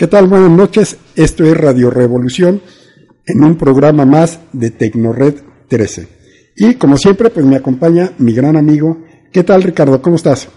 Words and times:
¿Qué 0.00 0.06
tal? 0.06 0.28
Buenas 0.28 0.50
noches. 0.50 0.96
Esto 1.14 1.44
es 1.44 1.54
Radio 1.54 1.90
Revolución 1.90 2.62
en 3.26 3.44
un 3.44 3.58
programa 3.58 4.06
más 4.06 4.40
de 4.50 4.70
Tecnored 4.70 5.34
13. 5.68 6.08
Y 6.56 6.76
como 6.76 6.96
siempre, 6.96 7.28
pues 7.28 7.44
me 7.44 7.56
acompaña 7.56 8.12
mi 8.16 8.32
gran 8.32 8.56
amigo. 8.56 8.96
¿Qué 9.30 9.44
tal, 9.44 9.62
Ricardo? 9.62 10.00
¿Cómo 10.00 10.16
estás? 10.16 10.48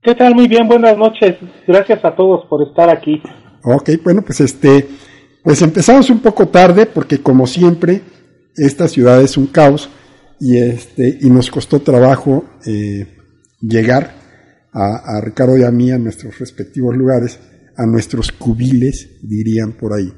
¿Qué 0.00 0.14
tal? 0.14 0.34
Muy 0.34 0.48
bien, 0.48 0.66
buenas 0.66 0.96
noches. 0.96 1.36
Gracias 1.68 2.02
a 2.02 2.16
todos 2.16 2.46
por 2.48 2.66
estar 2.66 2.88
aquí. 2.88 3.20
Ok, 3.62 3.90
bueno, 4.02 4.22
pues 4.22 4.40
este, 4.40 4.88
pues 5.44 5.60
empezamos 5.60 6.08
un 6.08 6.20
poco 6.20 6.48
tarde 6.48 6.86
porque 6.86 7.18
como 7.18 7.46
siempre, 7.46 8.00
esta 8.56 8.88
ciudad 8.88 9.20
es 9.20 9.36
un 9.36 9.48
caos 9.48 9.90
y 10.40 10.56
este, 10.56 11.18
y 11.20 11.28
nos 11.28 11.50
costó 11.50 11.80
trabajo 11.80 12.42
eh, 12.64 13.18
llegar 13.60 14.14
a, 14.72 15.18
a 15.18 15.20
Ricardo 15.20 15.58
y 15.58 15.62
a 15.62 15.70
mí 15.70 15.90
a 15.90 15.98
nuestros 15.98 16.38
respectivos 16.38 16.96
lugares 16.96 17.38
a 17.76 17.86
nuestros 17.86 18.32
cubiles, 18.32 19.20
dirían 19.22 19.72
por 19.72 19.92
ahí. 19.92 20.12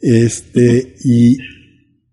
Este, 0.00 0.96
y, 1.04 1.36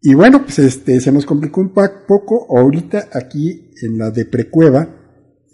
y 0.02 0.14
bueno, 0.14 0.44
pues 0.44 0.60
este, 0.60 1.00
se 1.00 1.12
nos 1.12 1.26
complicó 1.26 1.62
un 1.62 1.74
poco. 1.74 2.48
Ahorita 2.58 3.10
aquí 3.14 3.72
en 3.82 3.98
la 3.98 4.12
de 4.12 4.26
Precueva 4.26 4.88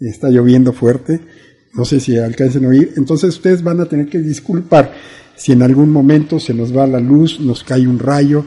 está 0.00 0.28
lloviendo 0.28 0.72
fuerte. 0.72 1.20
No 1.74 1.84
sé 1.84 2.00
si 2.00 2.16
alcancen 2.16 2.64
a 2.64 2.68
oír. 2.68 2.92
Entonces 2.96 3.30
ustedes 3.30 3.62
van 3.62 3.80
a 3.80 3.86
tener 3.86 4.08
que 4.08 4.18
disculpar 4.18 4.92
si 5.36 5.52
en 5.52 5.62
algún 5.62 5.90
momento 5.90 6.38
se 6.38 6.52
nos 6.52 6.76
va 6.76 6.86
la 6.86 7.00
luz, 7.00 7.40
nos 7.40 7.64
cae 7.64 7.86
un 7.86 7.98
rayo 7.98 8.44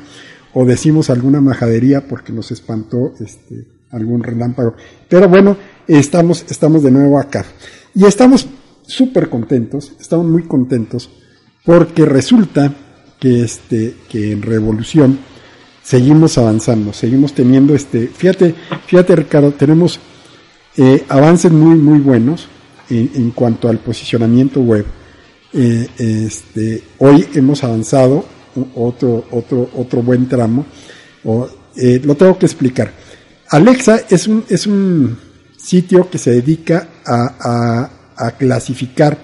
o 0.54 0.66
decimos 0.66 1.10
alguna 1.10 1.42
majadería 1.42 2.08
porque 2.08 2.32
nos 2.32 2.52
espantó 2.52 3.14
este, 3.20 3.68
algún 3.92 4.24
relámpago. 4.24 4.76
Pero 5.10 5.28
bueno, 5.28 5.58
estamos, 5.88 6.46
estamos 6.50 6.84
de 6.84 6.92
nuevo 6.92 7.20
acá. 7.20 7.46
Y 7.96 8.06
estamos 8.06 8.48
súper 8.86 9.30
contentos, 9.30 9.94
estamos 10.00 10.26
muy 10.28 10.44
contentos, 10.44 11.10
porque 11.66 12.06
resulta 12.06 12.74
que, 13.20 13.44
este, 13.44 13.96
que 14.10 14.32
en 14.32 14.42
Revolución 14.42 15.20
seguimos 15.82 16.38
avanzando, 16.38 16.94
seguimos 16.94 17.34
teniendo, 17.34 17.76
este, 17.76 18.08
fíjate, 18.08 18.56
fíjate 18.86 19.16
Ricardo, 19.16 19.52
tenemos 19.52 20.00
eh, 20.78 21.06
avances 21.08 21.52
muy, 21.52 21.76
muy 21.76 22.00
buenos 22.00 22.48
en, 22.90 23.12
en, 23.16 23.32
cuanto 23.32 23.70
al 23.70 23.80
posicionamiento 23.80 24.62
web. 24.62 24.86
Eh, 25.54 25.88
este, 25.98 26.84
hoy 27.00 27.28
hemos 27.36 27.64
avanzado 27.64 28.26
otro, 28.76 29.26
otro, 29.32 29.70
otro 29.76 30.02
buen 30.02 30.28
tramo, 30.28 30.66
o, 31.24 31.48
eh, 31.76 32.02
lo 32.04 32.16
tengo 32.16 32.38
que 32.38 32.46
explicar. 32.46 32.92
Alexa 33.50 34.02
es 34.10 34.28
un, 34.28 34.44
es 34.50 34.66
un 34.66 35.18
sitio 35.56 36.10
que 36.10 36.18
se 36.18 36.32
dedica 36.32 36.90
a 37.06 37.90
a 38.28 38.38
clasificar 38.38 39.18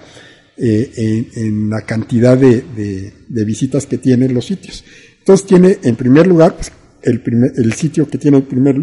eh, 0.56 0.92
en, 0.96 1.42
en, 1.42 1.70
la 1.70 1.82
cantidad 1.82 2.36
de, 2.36 2.62
de, 2.76 3.12
de, 3.28 3.44
visitas 3.44 3.86
que 3.86 3.98
tienen 3.98 4.34
los 4.34 4.46
sitios. 4.46 4.84
Entonces 5.18 5.46
tiene 5.46 5.78
en 5.82 5.96
primer 5.96 6.26
lugar 6.26 6.54
pues, 6.56 6.70
el, 7.02 7.22
primer, 7.22 7.52
el 7.56 7.72
sitio 7.72 8.08
que 8.08 8.18
tiene 8.18 8.38
el 8.38 8.42
primer, 8.42 8.76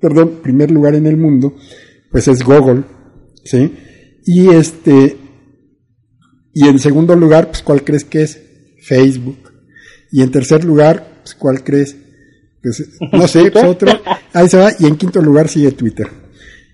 perdón, 0.00 0.40
primer 0.42 0.70
lugar 0.70 0.94
en 0.94 1.06
el 1.06 1.16
mundo, 1.16 1.56
pues 2.10 2.28
es 2.28 2.42
Google, 2.44 2.84
¿sí? 3.44 3.72
Y 4.24 4.48
este, 4.48 5.16
y 6.52 6.68
en 6.68 6.78
segundo 6.78 7.16
lugar, 7.16 7.48
pues 7.48 7.62
¿cuál 7.62 7.82
crees 7.82 8.04
que 8.04 8.22
es? 8.22 8.40
Facebook. 8.80 9.52
Y 10.12 10.22
en 10.22 10.30
tercer 10.30 10.64
lugar, 10.64 11.20
pues 11.22 11.34
¿cuál 11.34 11.64
crees? 11.64 11.96
Pues, 12.62 12.88
no 13.12 13.26
sé, 13.26 13.50
pues 13.50 13.64
otro, 13.64 13.90
ahí 14.32 14.48
se 14.48 14.56
va, 14.56 14.70
y 14.78 14.86
en 14.86 14.96
quinto 14.96 15.20
lugar 15.20 15.48
sigue 15.48 15.72
Twitter. 15.72 16.08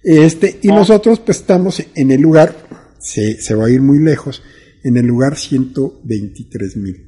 Este, 0.02 0.58
y 0.62 0.68
nosotros 0.68 1.20
pues 1.20 1.38
estamos 1.38 1.82
en 1.94 2.10
el 2.10 2.20
lugar 2.20 2.54
se, 3.00 3.40
se, 3.40 3.54
va 3.54 3.66
a 3.66 3.70
ir 3.70 3.80
muy 3.80 3.98
lejos, 3.98 4.42
en 4.84 4.96
el 4.96 5.06
lugar 5.06 5.36
123 5.36 6.76
mil. 6.76 7.06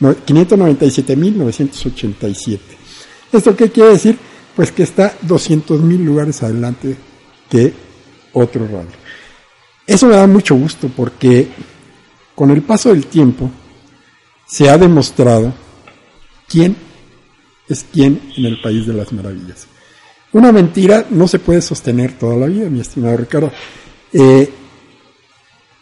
No, 0.00 0.14
597.987. 0.14 2.58
¿Esto 3.30 3.54
qué 3.54 3.70
quiere 3.70 3.90
decir? 3.90 4.16
Pues 4.56 4.72
que 4.72 4.84
está 4.84 5.12
200.000 5.20 6.02
lugares 6.02 6.42
adelante 6.42 6.96
que 7.50 7.74
otro 8.32 8.66
radio. 8.66 8.88
Eso 9.86 10.06
me 10.06 10.16
da 10.16 10.26
mucho 10.26 10.54
gusto 10.54 10.90
porque 10.96 11.48
con 12.34 12.50
el 12.50 12.62
paso 12.62 12.88
del 12.88 13.04
tiempo 13.04 13.50
se 14.50 14.68
ha 14.68 14.76
demostrado 14.76 15.52
quién 16.48 16.76
es 17.68 17.86
quién 17.92 18.20
en 18.36 18.46
el 18.46 18.60
país 18.60 18.86
de 18.86 18.94
las 18.94 19.12
maravillas. 19.12 19.66
Una 20.32 20.52
mentira 20.52 21.06
no 21.10 21.28
se 21.28 21.38
puede 21.38 21.62
sostener 21.62 22.18
toda 22.18 22.36
la 22.36 22.46
vida, 22.46 22.68
mi 22.68 22.80
estimado 22.80 23.16
Ricardo. 23.16 23.52
Eh, 24.12 24.50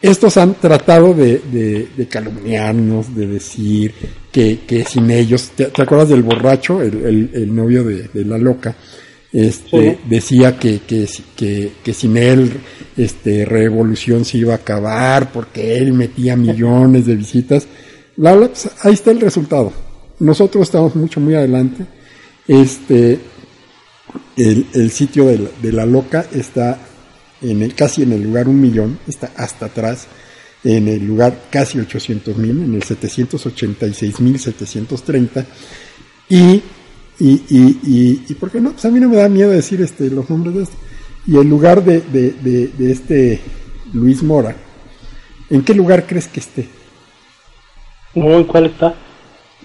estos 0.01 0.37
han 0.37 0.53
tratado 0.55 1.13
de, 1.13 1.39
de, 1.51 1.89
de, 1.95 2.07
calumniarnos, 2.07 3.13
de 3.13 3.27
decir 3.27 3.93
que, 4.31 4.59
que 4.65 4.85
sin 4.85 5.11
ellos, 5.11 5.51
¿te, 5.55 5.65
¿te, 5.65 5.81
acuerdas 5.81 6.09
del 6.09 6.23
borracho, 6.23 6.81
el, 6.81 7.05
el, 7.05 7.31
el 7.33 7.55
novio 7.55 7.83
de, 7.83 8.07
de, 8.07 8.23
la 8.23 8.37
loca? 8.37 8.75
Este, 9.33 9.91
sí. 9.91 9.97
decía 10.07 10.57
que, 10.57 10.79
que, 10.87 11.07
que, 11.35 11.71
que, 11.83 11.93
sin 11.93 12.17
él, 12.17 12.51
este, 12.95 13.45
Revolución 13.45 14.23
se 14.25 14.37
iba 14.37 14.53
a 14.53 14.57
acabar 14.57 15.31
porque 15.31 15.75
él 15.75 15.91
metía 15.93 16.35
millones 16.37 17.05
de 17.05 17.15
visitas. 17.15 17.67
La, 18.19 18.31
ahí 18.83 18.93
está 18.93 19.11
el 19.11 19.21
resultado. 19.21 19.71
Nosotros 20.19 20.63
estamos 20.63 20.93
mucho, 20.93 21.21
muy 21.21 21.35
adelante. 21.35 21.85
Este, 22.45 23.17
el, 24.35 24.91
sitio 24.91 25.25
de 25.27 25.71
la, 25.71 25.85
loca 25.85 26.25
está 26.33 26.77
en 27.41 27.69
casi 27.69 28.03
en 28.03 28.11
el 28.11 28.23
lugar 28.23 28.49
un 28.49 28.59
millón, 28.59 28.99
está 29.07 29.31
hasta 29.37 29.67
atrás, 29.67 30.07
en 30.65 30.89
el 30.89 31.07
lugar 31.07 31.43
casi 31.49 31.79
800 31.79 32.35
mil, 32.37 32.61
en 32.61 32.75
el 32.75 32.83
786 32.83 34.19
mil 34.19 34.37
730, 34.37 35.45
y, 36.27 36.37
y, 36.37 36.61
y, 37.19 37.41
y, 37.49 38.25
y, 38.27 38.33
¿por 38.33 38.51
qué 38.51 38.59
no? 38.59 38.73
Pues 38.73 38.83
a 38.83 38.91
mí 38.91 38.99
no 38.99 39.07
me 39.07 39.15
da 39.15 39.29
miedo 39.29 39.51
decir 39.51 39.81
este, 39.81 40.09
los 40.09 40.29
nombres 40.29 40.55
de 40.55 40.63
esto. 40.63 40.75
Y 41.25 41.37
el 41.37 41.47
lugar 41.47 41.85
de, 41.85 42.01
de, 42.01 42.67
de 42.67 42.91
este 42.91 43.39
Luis 43.93 44.21
Mora, 44.23 44.57
¿en 45.49 45.61
qué 45.63 45.73
lugar 45.73 46.05
crees 46.05 46.27
que 46.27 46.41
esté? 46.41 46.78
¿En 48.15 48.43
cuál 48.45 48.67
está? 48.67 48.95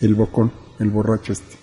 el 0.00 0.14
bocón, 0.14 0.50
el 0.78 0.88
borracho 0.88 1.34
este? 1.34 1.58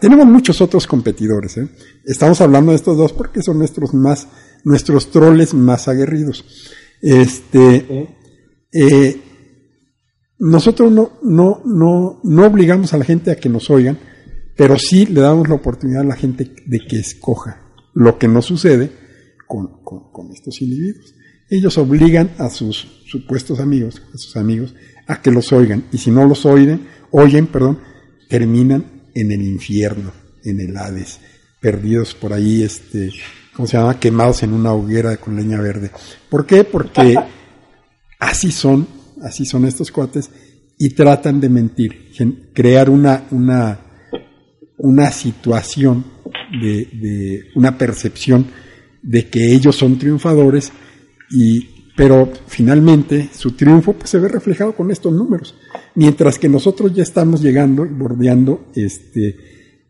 tenemos 0.00 0.26
muchos 0.26 0.60
otros 0.60 0.86
competidores. 0.86 1.56
¿eh? 1.58 1.68
Estamos 2.04 2.40
hablando 2.40 2.72
de 2.72 2.76
estos 2.76 2.96
dos 2.96 3.12
porque 3.12 3.42
son 3.42 3.58
nuestros 3.58 3.94
más, 3.94 4.28
nuestros 4.64 5.10
troles 5.10 5.54
más 5.54 5.88
aguerridos. 5.88 6.44
Este, 7.00 8.08
eh, 8.72 9.20
nosotros 10.38 10.90
no, 10.92 11.12
no, 11.22 11.62
no, 11.64 12.20
no 12.22 12.46
obligamos 12.46 12.92
a 12.92 12.98
la 12.98 13.04
gente 13.04 13.30
a 13.30 13.36
que 13.36 13.48
nos 13.48 13.70
oigan, 13.70 13.98
pero 14.56 14.78
sí 14.78 15.06
le 15.06 15.20
damos 15.20 15.48
la 15.48 15.54
oportunidad 15.54 16.02
a 16.02 16.06
la 16.06 16.16
gente 16.16 16.54
de 16.66 16.78
que 16.80 16.98
escoja. 16.98 17.60
Lo 17.92 18.18
que 18.18 18.28
no 18.28 18.42
sucede 18.42 18.90
con, 19.46 19.82
con, 19.82 20.12
con 20.12 20.32
estos 20.32 20.60
individuos. 20.60 21.14
Ellos 21.50 21.76
obligan 21.78 22.30
a 22.38 22.48
sus 22.50 23.02
supuestos 23.06 23.60
amigos, 23.60 24.02
a 24.12 24.18
sus 24.18 24.36
amigos, 24.36 24.74
a 25.06 25.20
que 25.20 25.30
los 25.30 25.52
oigan. 25.52 25.84
Y 25.92 25.98
si 25.98 26.10
no 26.10 26.26
los 26.26 26.46
oyen, 26.46 26.86
oyen, 27.10 27.46
perdón, 27.46 27.80
terminan 28.28 28.84
en 29.14 29.30
el 29.30 29.42
infierno, 29.42 30.12
en 30.42 30.60
el 30.60 30.76
Hades, 30.76 31.20
perdidos 31.60 32.14
por 32.14 32.32
ahí, 32.32 32.62
este, 32.62 33.12
¿cómo 33.54 33.68
se 33.68 33.76
llama? 33.76 34.00
Quemados 34.00 34.42
en 34.42 34.52
una 34.52 34.72
hoguera 34.72 35.16
con 35.16 35.36
leña 35.36 35.60
verde. 35.60 35.90
¿Por 36.28 36.46
qué? 36.46 36.64
Porque 36.64 37.16
así 38.18 38.50
son, 38.50 38.86
así 39.24 39.44
son 39.44 39.64
estos 39.64 39.90
cuates 39.90 40.30
y 40.78 40.90
tratan 40.90 41.40
de 41.40 41.48
mentir, 41.48 42.12
crear 42.52 42.90
una, 42.90 43.24
una, 43.30 43.80
una 44.78 45.10
situación 45.10 46.04
de, 46.60 47.50
una 47.54 47.76
percepción 47.76 48.46
de 49.02 49.28
que 49.28 49.52
ellos 49.52 49.76
son 49.76 49.98
triunfadores 49.98 50.72
y 51.30 51.70
pero 51.96 52.32
finalmente 52.48 53.30
su 53.32 53.52
triunfo 53.52 53.92
pues, 53.92 54.10
se 54.10 54.18
ve 54.18 54.26
reflejado 54.26 54.74
con 54.74 54.90
estos 54.90 55.12
números. 55.12 55.54
Mientras 55.94 56.40
que 56.40 56.48
nosotros 56.48 56.92
ya 56.92 57.04
estamos 57.04 57.40
llegando 57.40 57.86
y 57.86 57.90
bordeando 57.90 58.66
este 58.74 59.36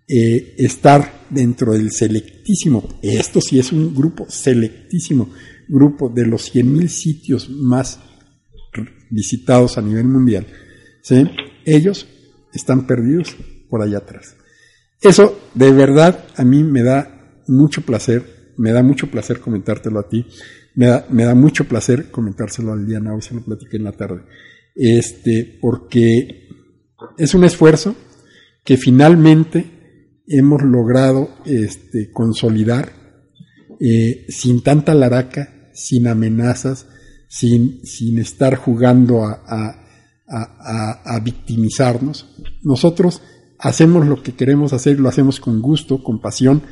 eh, 0.07 0.55
estar 0.59 1.25
dentro 1.31 1.73
del 1.73 1.91
selectísimo 1.91 2.87
esto 3.01 3.41
sí 3.41 3.59
es 3.59 3.73
un 3.73 3.95
grupo 3.95 4.27
selectísimo 4.29 5.31
grupo 5.67 6.11
de 6.11 6.27
los 6.27 6.55
100.000 6.55 6.89
sitios 6.89 7.49
más 7.49 7.99
visitados 9.15 9.79
a 9.79 9.83
nivel 9.83 10.07
mundial 10.07 10.47
¿sí? 11.03 11.25
ellos 11.65 12.07
están 12.53 12.87
perdidos 12.87 13.37
por 13.71 13.83
allá 13.83 13.99
atrás 13.99 14.37
eso 15.01 15.39
de 15.55 15.71
verdad 15.71 16.25
a 16.37 16.45
mí 16.45 16.65
me 16.65 16.83
da 16.83 17.43
mucho 17.47 17.83
placer, 17.83 18.53
me 18.57 18.73
da 18.73 18.83
mucho 18.83 19.11
placer 19.11 19.41
comentártelo 19.41 20.01
a 20.01 20.09
ti, 20.09 20.27
me 20.75 20.87
da, 20.87 21.07
me 21.11 21.25
da 21.25 21.35
mucho 21.35 21.67
placer 21.67 22.11
comentárselo 22.11 22.73
a 22.73 22.77
Liliana, 22.77 23.15
hoy 23.15 23.23
se 23.23 23.35
lo 23.35 23.45
platiqué 23.45 23.77
en 23.77 23.85
la 23.85 23.93
tarde, 23.93 24.23
este, 24.75 25.59
porque 25.61 26.49
es 27.19 27.35
un 27.35 27.45
esfuerzo 27.45 27.95
que 28.65 28.77
finalmente 28.77 30.23
hemos 30.27 30.63
logrado 30.63 31.29
este, 31.45 32.11
consolidar 32.11 32.93
eh, 33.81 34.25
sin 34.29 34.63
tanta 34.63 34.95
laraca, 34.95 35.71
sin 35.75 36.07
amenazas, 36.07 36.87
sin, 37.35 37.85
sin 37.85 38.21
estar 38.21 38.55
jugando 38.55 39.25
a, 39.25 39.43
a, 39.45 39.77
a, 40.29 41.17
a 41.17 41.21
victimizarnos. 41.21 42.29
Nosotros 42.63 43.23
hacemos 43.59 44.07
lo 44.07 44.23
que 44.23 44.35
queremos 44.35 44.73
hacer, 44.73 45.01
lo 45.01 45.09
hacemos 45.09 45.41
con 45.41 45.61
gusto, 45.61 46.01
con 46.01 46.21
pasión 46.21 46.63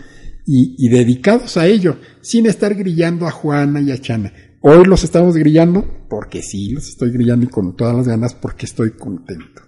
y, 0.46 0.76
y, 0.78 0.88
dedicados 0.88 1.56
a 1.56 1.66
ello, 1.66 1.96
sin 2.20 2.46
estar 2.46 2.76
grillando 2.76 3.26
a 3.26 3.32
Juana 3.32 3.80
y 3.80 3.90
a 3.90 4.00
Chana. 4.00 4.32
Hoy 4.60 4.84
los 4.84 5.02
estamos 5.02 5.36
grillando 5.36 6.06
porque 6.08 6.42
sí, 6.42 6.70
los 6.70 6.88
estoy 6.88 7.10
grillando 7.10 7.46
y 7.46 7.48
con 7.48 7.74
todas 7.74 7.96
las 7.96 8.06
ganas 8.06 8.34
porque 8.34 8.66
estoy 8.66 8.92
contento. 8.92 9.62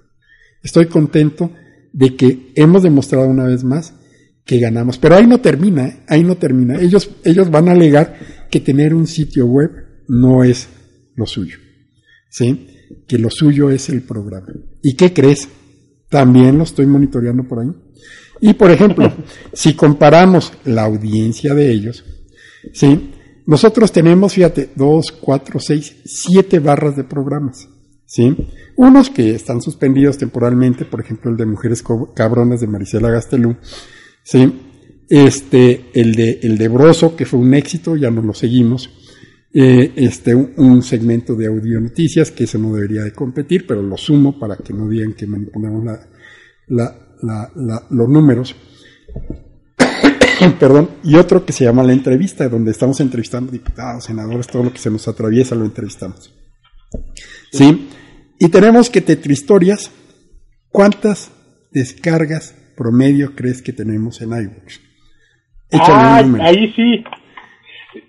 Estoy 0.62 0.86
contento 0.86 1.50
de 1.92 2.14
que 2.14 2.52
hemos 2.54 2.84
demostrado 2.84 3.26
una 3.26 3.46
vez 3.46 3.64
más 3.64 3.94
que 4.44 4.60
ganamos. 4.60 4.98
Pero 4.98 5.16
ahí 5.16 5.26
no 5.26 5.40
termina, 5.40 5.88
¿eh? 5.88 6.04
ahí 6.06 6.22
no 6.22 6.36
termina. 6.36 6.78
Ellos, 6.78 7.10
ellos 7.24 7.50
van 7.50 7.68
a 7.68 7.72
alegar 7.72 8.16
que 8.48 8.60
tener 8.60 8.94
un 8.94 9.08
sitio 9.08 9.46
web 9.46 9.72
no 10.06 10.44
es 10.44 10.68
lo 11.16 11.26
suyo. 11.26 11.58
¿Sí? 12.30 12.68
Que 13.06 13.18
lo 13.18 13.30
suyo 13.30 13.70
es 13.70 13.88
el 13.88 14.02
programa. 14.02 14.48
¿Y 14.82 14.94
qué 14.94 15.12
crees? 15.12 15.48
También 16.08 16.58
lo 16.58 16.64
estoy 16.64 16.86
monitoreando 16.86 17.44
por 17.44 17.60
ahí. 17.60 17.70
Y 18.40 18.54
por 18.54 18.70
ejemplo, 18.70 19.12
si 19.52 19.74
comparamos 19.74 20.52
la 20.64 20.82
audiencia 20.82 21.54
de 21.54 21.70
ellos, 21.70 22.04
¿sí? 22.72 23.10
Nosotros 23.46 23.92
tenemos, 23.92 24.32
fíjate, 24.32 24.70
dos, 24.74 25.12
cuatro, 25.12 25.60
seis, 25.60 25.96
siete 26.04 26.60
barras 26.60 26.96
de 26.96 27.04
programas, 27.04 27.68
¿sí? 28.06 28.34
Unos 28.76 29.10
que 29.10 29.34
están 29.34 29.60
suspendidos 29.60 30.16
temporalmente, 30.16 30.84
por 30.84 31.00
ejemplo 31.00 31.30
el 31.30 31.36
de 31.36 31.46
Mujeres 31.46 31.84
Cabronas 32.14 32.60
de 32.60 32.66
Marisela 32.66 33.10
Gastelú, 33.10 33.56
¿sí? 34.22 34.52
Este, 35.10 35.90
el 35.92 36.14
de, 36.14 36.40
el 36.42 36.56
de 36.56 36.68
Broso, 36.68 37.14
que 37.16 37.26
fue 37.26 37.38
un 37.38 37.52
éxito, 37.52 37.96
ya 37.96 38.10
no 38.10 38.22
lo 38.22 38.32
seguimos. 38.32 38.90
Eh, 39.56 39.92
este, 39.94 40.34
un, 40.34 40.82
segmento 40.82 41.36
de 41.36 41.46
audio 41.46 41.80
noticias, 41.80 42.32
que 42.32 42.42
eso 42.42 42.58
no 42.58 42.74
debería 42.74 43.02
de 43.02 43.12
competir, 43.12 43.68
pero 43.68 43.82
lo 43.82 43.96
sumo 43.96 44.36
para 44.36 44.56
que 44.56 44.72
no 44.72 44.88
digan 44.88 45.12
que 45.12 45.28
manipulamos 45.28 45.84
los 46.66 48.08
números. 48.08 48.56
Perdón, 50.58 50.90
y 51.04 51.14
otro 51.14 51.46
que 51.46 51.52
se 51.52 51.64
llama 51.64 51.84
La 51.84 51.92
Entrevista, 51.92 52.48
donde 52.48 52.72
estamos 52.72 52.98
entrevistando 52.98 53.52
diputados, 53.52 54.04
senadores, 54.04 54.48
todo 54.48 54.64
lo 54.64 54.72
que 54.72 54.80
se 54.80 54.90
nos 54.90 55.06
atraviesa 55.06 55.54
lo 55.54 55.64
entrevistamos. 55.64 56.34
¿Sí? 57.52 57.88
Y 58.40 58.48
tenemos 58.48 58.90
que 58.90 59.02
Tetrihistorias, 59.02 59.92
¿cuántas 60.68 61.30
descargas 61.70 62.56
promedio 62.76 63.36
crees 63.36 63.62
que 63.62 63.72
tenemos 63.72 64.20
en 64.20 64.30
iVoox? 64.30 64.80
Ah, 65.74 66.24
ahí 66.40 66.72
sí. 66.74 67.04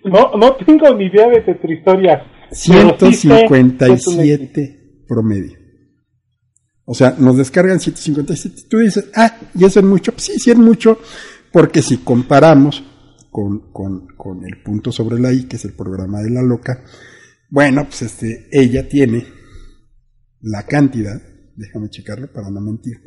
No, 0.04 0.36
no 0.36 0.54
tengo 0.56 0.94
ni 0.94 1.06
idea 1.06 1.28
de 1.28 1.40
Tetrihistorias. 1.40 2.22
157 2.50 5.04
promedio. 5.06 5.56
O 6.84 6.94
sea, 6.94 7.16
nos 7.18 7.36
descargan 7.36 7.80
157. 7.80 8.62
Tú 8.68 8.78
dices, 8.78 9.10
ah, 9.14 9.36
¿y 9.54 9.64
eso 9.64 9.80
es 9.80 9.86
mucho? 9.86 10.12
Pues 10.12 10.22
sí, 10.24 10.38
sí 10.38 10.52
es 10.52 10.56
mucho, 10.56 11.00
porque 11.52 11.82
si 11.82 11.98
comparamos 11.98 12.84
con, 13.30 13.72
con, 13.72 14.06
con, 14.16 14.44
el 14.44 14.62
punto 14.62 14.92
sobre 14.92 15.18
la 15.18 15.32
I, 15.32 15.44
que 15.44 15.56
es 15.56 15.64
el 15.64 15.72
programa 15.72 16.22
de 16.22 16.30
la 16.30 16.42
loca, 16.42 16.84
bueno, 17.50 17.84
pues 17.84 18.02
este, 18.02 18.48
ella 18.52 18.88
tiene 18.88 19.26
la 20.40 20.64
cantidad, 20.64 21.20
déjame 21.56 21.90
checarlo 21.90 22.32
para 22.32 22.50
no 22.50 22.60
mentir, 22.60 23.02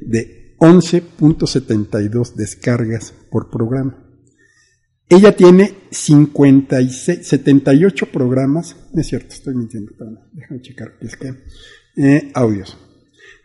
de 0.00 0.56
11.72 0.58 2.34
descargas 2.34 3.14
por 3.30 3.50
programa. 3.50 4.11
Ella 5.14 5.36
tiene 5.36 5.74
56, 5.90 7.26
78 7.28 8.06
programas, 8.06 8.74
es 8.94 9.06
cierto, 9.08 9.34
estoy 9.34 9.54
mintiendo, 9.54 9.92
déjame 10.32 10.62
checar, 10.62 10.94
es 11.02 11.16
que, 11.16 11.34
eh, 11.96 12.30
audios. 12.32 12.78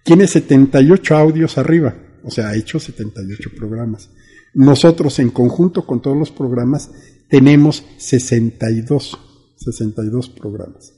Tiene 0.01 0.27
78 0.27 1.17
audios 1.17 1.57
arriba, 1.57 1.93
o 2.23 2.31
sea, 2.31 2.47
ha 2.47 2.55
hecho 2.55 2.79
78 2.79 3.49
programas. 3.53 4.09
Nosotros 4.53 5.19
en 5.19 5.29
conjunto 5.29 5.85
con 5.85 6.01
todos 6.01 6.15
los 6.15 6.31
programas 6.31 6.89
tenemos 7.27 7.83
62, 7.97 9.19
62 9.57 10.29
programas. 10.29 10.93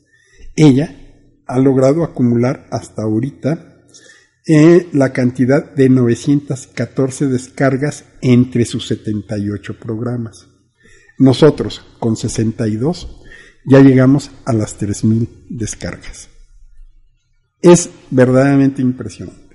Ella 0.55 0.95
ha 1.47 1.57
logrado 1.57 2.03
acumular 2.03 2.67
hasta 2.69 3.01
ahorita 3.01 3.87
eh, 4.45 4.87
la 4.93 5.13
cantidad 5.13 5.73
de 5.73 5.89
914 5.89 7.25
descargas 7.25 8.05
entre 8.21 8.65
sus 8.65 8.85
78 8.85 9.79
programas. 9.79 10.58
Nosotros, 11.19 11.85
con 11.99 12.15
62, 12.15 13.19
ya 13.65 13.79
llegamos 13.81 14.31
a 14.45 14.53
las 14.53 14.79
3.000 14.79 15.27
descargas. 15.49 16.29
Es 17.61 17.89
verdaderamente 18.09 18.81
impresionante. 18.81 19.49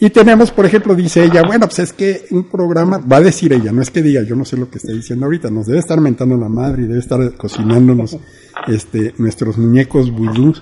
Y 0.00 0.10
tenemos, 0.10 0.50
por 0.50 0.66
ejemplo, 0.66 0.96
dice 0.96 1.22
ella, 1.22 1.42
bueno, 1.46 1.66
pues 1.66 1.78
es 1.78 1.92
que 1.92 2.26
un 2.30 2.50
programa, 2.50 2.98
va 2.98 3.18
a 3.18 3.20
decir 3.20 3.52
ella, 3.52 3.70
no 3.70 3.82
es 3.82 3.90
que 3.90 4.02
diga, 4.02 4.22
yo 4.22 4.34
no 4.34 4.44
sé 4.44 4.56
lo 4.56 4.68
que 4.68 4.78
está 4.78 4.90
diciendo 4.90 5.26
ahorita, 5.26 5.50
nos 5.50 5.66
debe 5.66 5.78
estar 5.78 6.00
mentando 6.00 6.36
la 6.36 6.48
madre 6.48 6.82
y 6.82 6.86
debe 6.86 6.98
estar 6.98 7.36
cocinándonos 7.36 8.18
este, 8.66 9.14
nuestros 9.18 9.58
muñecos 9.58 10.10
vudú, 10.10 10.54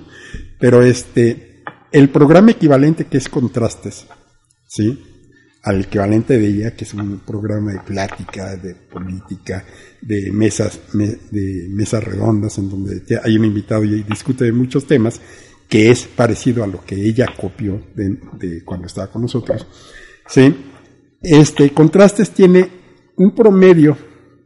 pero 0.58 0.82
este, 0.82 1.62
el 1.90 2.10
programa 2.10 2.50
equivalente 2.50 3.06
que 3.06 3.16
es 3.16 3.30
Contrastes, 3.30 4.06
¿sí? 4.66 5.02
Al 5.62 5.82
equivalente 5.82 6.38
de 6.38 6.46
ella, 6.46 6.74
que 6.74 6.84
es 6.84 6.94
un 6.94 7.20
programa 7.20 7.72
de 7.72 7.80
plática, 7.80 8.56
de 8.56 8.74
política, 8.74 9.62
de 10.00 10.32
mesas, 10.32 10.80
de 10.94 11.68
mesas 11.68 12.02
redondas, 12.02 12.56
en 12.56 12.70
donde 12.70 13.02
hay 13.22 13.36
un 13.36 13.44
invitado 13.44 13.84
y 13.84 14.02
discute 14.02 14.46
de 14.46 14.52
muchos 14.52 14.86
temas, 14.86 15.20
que 15.68 15.90
es 15.90 16.06
parecido 16.06 16.64
a 16.64 16.66
lo 16.66 16.82
que 16.84 16.94
ella 16.96 17.26
copió 17.38 17.88
de, 17.94 18.64
cuando 18.64 18.86
estaba 18.86 19.10
con 19.10 19.20
nosotros. 19.22 19.66
¿sí? 20.26 20.54
Este 21.22 21.70
Contrastes 21.72 22.30
tiene 22.30 22.66
un 23.16 23.34
promedio 23.34 23.98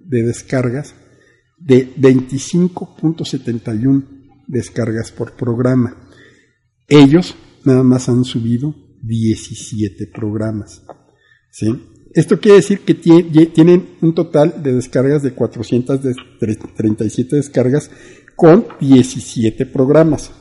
de 0.05 0.25
descargas 0.25 0.97
de 1.59 1.95
25.71 1.97 4.15
descargas 4.47 5.11
por 5.13 5.33
programa. 5.33 5.97
Ellos 6.89 7.35
nada 7.65 7.83
más 7.83 8.09
han 8.09 8.25
subido 8.25 8.75
17 9.03 10.07
programas. 10.09 10.83
¿Sí? 11.55 11.87
Esto 12.13 12.39
quiere 12.41 12.57
decir 12.57 12.81
que 12.81 12.95
tienen 12.95 13.97
un 14.03 14.15
total 14.15 14.63
de 14.63 14.75
descargas 14.75 15.23
de 15.23 15.33
437 15.33 17.37
descargas 17.37 17.91
con 18.37 18.67
17 18.81 19.65
programas 19.67 20.33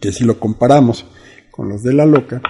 que 0.00 0.12
si 0.12 0.24
lo 0.24 0.38
comparamos 0.38 1.06
con 1.50 1.68
los 1.68 1.82
de 1.82 1.92
la 1.92 2.06
loca, 2.06 2.40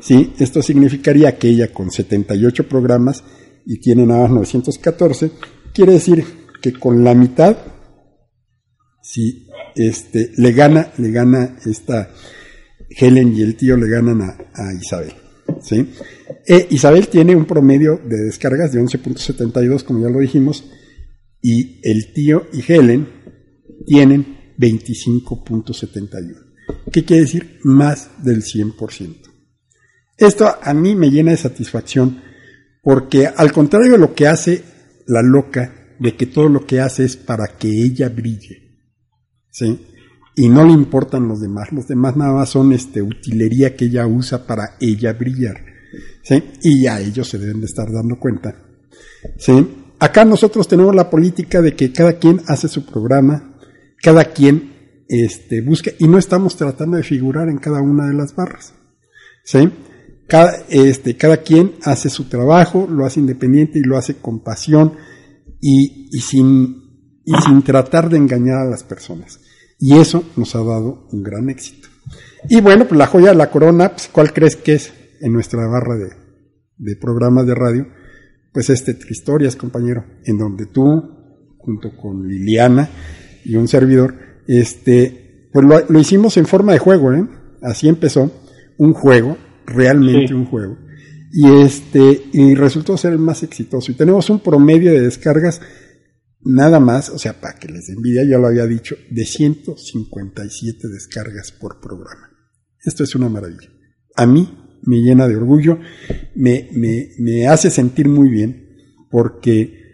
¿sí? 0.00 0.32
esto 0.38 0.62
significaría 0.62 1.38
que 1.38 1.48
ella 1.48 1.72
con 1.72 1.90
78 1.90 2.68
programas 2.68 3.22
y 3.64 3.78
tiene 3.78 4.06
nada 4.06 4.22
más 4.22 4.30
914, 4.32 5.30
quiere 5.72 5.92
decir 5.92 6.24
que 6.60 6.72
con 6.72 7.04
la 7.04 7.14
mitad, 7.14 7.56
si 9.02 9.48
este, 9.74 10.32
le 10.36 10.52
gana, 10.52 10.92
le 10.98 11.10
gana 11.10 11.56
esta 11.64 12.10
Helen 12.88 13.34
y 13.34 13.42
el 13.42 13.56
tío 13.56 13.76
le 13.76 13.88
ganan 13.88 14.22
a, 14.22 14.72
Isabel. 14.80 15.12
¿Sí? 15.66 15.92
E 16.46 16.68
Isabel 16.70 17.08
tiene 17.08 17.34
un 17.34 17.44
promedio 17.44 18.00
de 18.04 18.24
descargas 18.24 18.72
de 18.72 18.80
11.72, 18.80 19.82
como 19.82 20.00
ya 20.00 20.08
lo 20.08 20.20
dijimos, 20.20 20.64
y 21.42 21.80
el 21.82 22.12
tío 22.12 22.46
y 22.52 22.72
Helen 22.72 23.08
tienen 23.84 24.54
25.71. 24.58 26.46
¿Qué 26.92 27.04
quiere 27.04 27.22
decir? 27.22 27.60
Más 27.64 28.10
del 28.22 28.42
100%. 28.42 29.16
Esto 30.16 30.56
a 30.62 30.72
mí 30.72 30.94
me 30.94 31.10
llena 31.10 31.32
de 31.32 31.36
satisfacción 31.36 32.22
porque 32.82 33.26
al 33.26 33.52
contrario 33.52 33.92
de 33.92 33.98
lo 33.98 34.14
que 34.14 34.28
hace 34.28 34.62
la 35.06 35.20
loca, 35.20 35.96
de 35.98 36.14
que 36.14 36.26
todo 36.26 36.48
lo 36.48 36.64
que 36.64 36.80
hace 36.80 37.04
es 37.04 37.16
para 37.16 37.48
que 37.58 37.68
ella 37.68 38.08
brille, 38.08 38.78
¿sí? 39.50 39.86
Y 40.36 40.48
no 40.48 40.64
le 40.64 40.72
importan 40.72 41.26
los 41.26 41.40
demás, 41.40 41.72
los 41.72 41.88
demás 41.88 42.16
nada 42.16 42.34
más 42.34 42.50
son 42.50 42.72
este, 42.72 43.00
utilería 43.00 43.74
que 43.74 43.86
ella 43.86 44.06
usa 44.06 44.46
para 44.46 44.76
ella 44.80 45.14
brillar, 45.14 45.64
¿sí? 46.22 46.44
Y 46.62 46.82
ya 46.82 47.00
ellos 47.00 47.28
se 47.28 47.38
deben 47.38 47.60
de 47.60 47.66
estar 47.66 47.90
dando 47.90 48.18
cuenta, 48.20 48.54
¿sí? 49.38 49.66
Acá 49.98 50.26
nosotros 50.26 50.68
tenemos 50.68 50.94
la 50.94 51.08
política 51.08 51.62
de 51.62 51.74
que 51.74 51.90
cada 51.90 52.18
quien 52.18 52.42
hace 52.46 52.68
su 52.68 52.84
programa, 52.84 53.56
cada 54.02 54.26
quien 54.26 55.04
este, 55.08 55.62
busca, 55.62 55.90
y 55.98 56.06
no 56.06 56.18
estamos 56.18 56.54
tratando 56.56 56.98
de 56.98 57.02
figurar 57.02 57.48
en 57.48 57.58
cada 57.58 57.80
una 57.80 58.06
de 58.06 58.14
las 58.14 58.34
barras. 58.34 58.74
¿sí? 59.46 59.70
Cada, 60.26 60.64
este, 60.68 61.16
cada 61.16 61.38
quien 61.38 61.76
hace 61.84 62.10
su 62.10 62.24
trabajo, 62.24 62.86
lo 62.90 63.06
hace 63.06 63.20
independiente 63.20 63.78
y 63.78 63.82
lo 63.82 63.96
hace 63.96 64.16
con 64.16 64.42
pasión 64.42 64.94
y, 65.60 66.08
y, 66.12 66.20
sin, 66.20 67.22
y 67.24 67.32
sin 67.46 67.62
tratar 67.62 68.10
de 68.10 68.16
engañar 68.18 68.58
a 68.58 68.70
las 68.70 68.82
personas. 68.82 69.40
Y 69.78 69.98
eso 69.98 70.24
nos 70.36 70.54
ha 70.54 70.62
dado 70.62 71.06
un 71.12 71.22
gran 71.22 71.50
éxito. 71.50 71.88
Y 72.48 72.60
bueno, 72.60 72.86
pues 72.86 72.98
la 72.98 73.06
joya 73.06 73.30
de 73.30 73.36
la 73.36 73.50
corona, 73.50 73.90
pues, 73.90 74.08
¿cuál 74.10 74.32
crees 74.32 74.56
que 74.56 74.74
es 74.74 74.92
en 75.20 75.32
nuestra 75.32 75.66
barra 75.66 75.96
de, 75.96 76.10
de 76.78 76.96
programas 76.96 77.46
de 77.46 77.54
radio? 77.54 77.86
Pues 78.52 78.70
este 78.70 78.96
Historias, 79.10 79.56
compañero, 79.56 80.04
en 80.24 80.38
donde 80.38 80.66
tú, 80.66 81.02
junto 81.58 81.96
con 81.96 82.26
Liliana 82.26 82.88
y 83.44 83.56
un 83.56 83.68
servidor, 83.68 84.14
este, 84.46 85.50
pues 85.52 85.66
lo, 85.88 85.98
hicimos 85.98 86.36
en 86.36 86.46
forma 86.46 86.72
de 86.72 86.78
juego, 86.78 87.12
¿eh? 87.12 87.26
Así 87.62 87.88
empezó, 87.88 88.30
un 88.78 88.92
juego, 88.92 89.36
realmente 89.66 90.34
un 90.34 90.46
juego. 90.46 90.78
Y 91.32 91.50
este, 91.62 92.22
y 92.32 92.54
resultó 92.54 92.96
ser 92.96 93.12
el 93.12 93.18
más 93.18 93.42
exitoso. 93.42 93.90
Y 93.90 93.94
tenemos 93.94 94.30
un 94.30 94.40
promedio 94.40 94.92
de 94.92 95.02
descargas 95.02 95.60
nada 96.46 96.80
más, 96.80 97.10
o 97.10 97.18
sea, 97.18 97.40
para 97.40 97.58
que 97.58 97.68
les 97.68 97.88
envidia, 97.88 98.22
ya 98.24 98.38
lo 98.38 98.46
había 98.46 98.66
dicho, 98.66 98.96
de 99.10 99.24
157 99.24 100.88
descargas 100.88 101.52
por 101.52 101.80
programa. 101.80 102.30
Esto 102.84 103.04
es 103.04 103.14
una 103.14 103.28
maravilla. 103.28 103.68
A 104.14 104.26
mí 104.26 104.48
me 104.82 104.98
llena 104.98 105.26
de 105.26 105.36
orgullo, 105.36 105.78
me, 106.34 106.68
me, 106.72 107.08
me 107.18 107.48
hace 107.48 107.70
sentir 107.70 108.08
muy 108.08 108.30
bien, 108.30 108.68
porque 109.10 109.84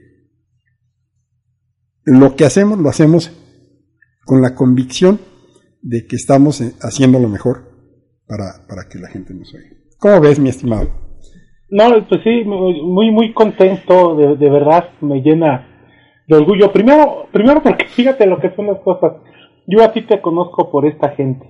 lo 2.04 2.36
que 2.36 2.44
hacemos 2.44 2.78
lo 2.78 2.88
hacemos 2.88 3.32
con 4.24 4.42
la 4.42 4.54
convicción 4.54 5.20
de 5.80 6.06
que 6.06 6.16
estamos 6.16 6.60
eh, 6.60 6.74
haciendo 6.80 7.18
lo 7.18 7.28
mejor 7.28 7.72
para, 8.26 8.66
para 8.68 8.88
que 8.88 8.98
la 8.98 9.08
gente 9.08 9.34
nos 9.34 9.52
oiga. 9.54 9.70
¿Cómo 9.98 10.20
ves, 10.20 10.38
mi 10.38 10.48
estimado? 10.48 10.90
No, 11.70 11.88
pues 12.08 12.20
sí, 12.22 12.44
muy, 12.44 13.10
muy 13.10 13.32
contento, 13.32 14.14
de, 14.16 14.36
de 14.36 14.50
verdad, 14.50 14.90
me 15.00 15.22
llena 15.22 15.71
orgullo. 16.36 16.72
Primero, 16.72 17.26
primero 17.32 17.62
porque 17.62 17.86
fíjate 17.96 18.26
lo 18.26 18.38
que 18.38 18.50
son 18.54 18.66
las 18.66 18.80
cosas. 18.80 19.12
Yo 19.66 19.82
a 19.82 19.92
ti 19.92 20.02
te 20.02 20.20
conozco 20.20 20.70
por 20.70 20.86
esta 20.86 21.10
gente. 21.10 21.46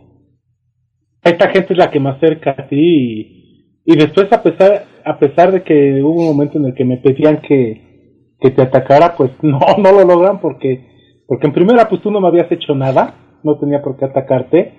esta 1.24 1.48
gente 1.48 1.72
es 1.72 1.78
la 1.78 1.90
que 1.90 2.00
me 2.00 2.10
acerca 2.10 2.54
a 2.56 2.68
ti 2.68 2.76
y, 2.76 3.92
y 3.92 3.96
después 3.96 4.32
a 4.32 4.42
pesar 4.42 4.92
a 5.04 5.18
pesar 5.18 5.52
de 5.52 5.62
que 5.62 6.02
hubo 6.02 6.20
un 6.20 6.26
momento 6.26 6.58
en 6.58 6.66
el 6.66 6.74
que 6.74 6.84
me 6.84 6.98
pedían 6.98 7.40
que, 7.40 8.34
que 8.40 8.50
te 8.50 8.62
atacara, 8.62 9.14
pues 9.16 9.30
no, 9.42 9.58
no 9.78 9.92
lo 9.92 10.04
logran 10.04 10.40
porque, 10.40 11.24
porque 11.26 11.46
en 11.46 11.52
primera 11.52 11.88
pues 11.88 12.02
tú 12.02 12.10
no 12.10 12.20
me 12.20 12.28
habías 12.28 12.50
hecho 12.50 12.74
nada, 12.74 13.14
no 13.42 13.58
tenía 13.58 13.82
por 13.82 13.96
qué 13.96 14.04
atacarte, 14.04 14.72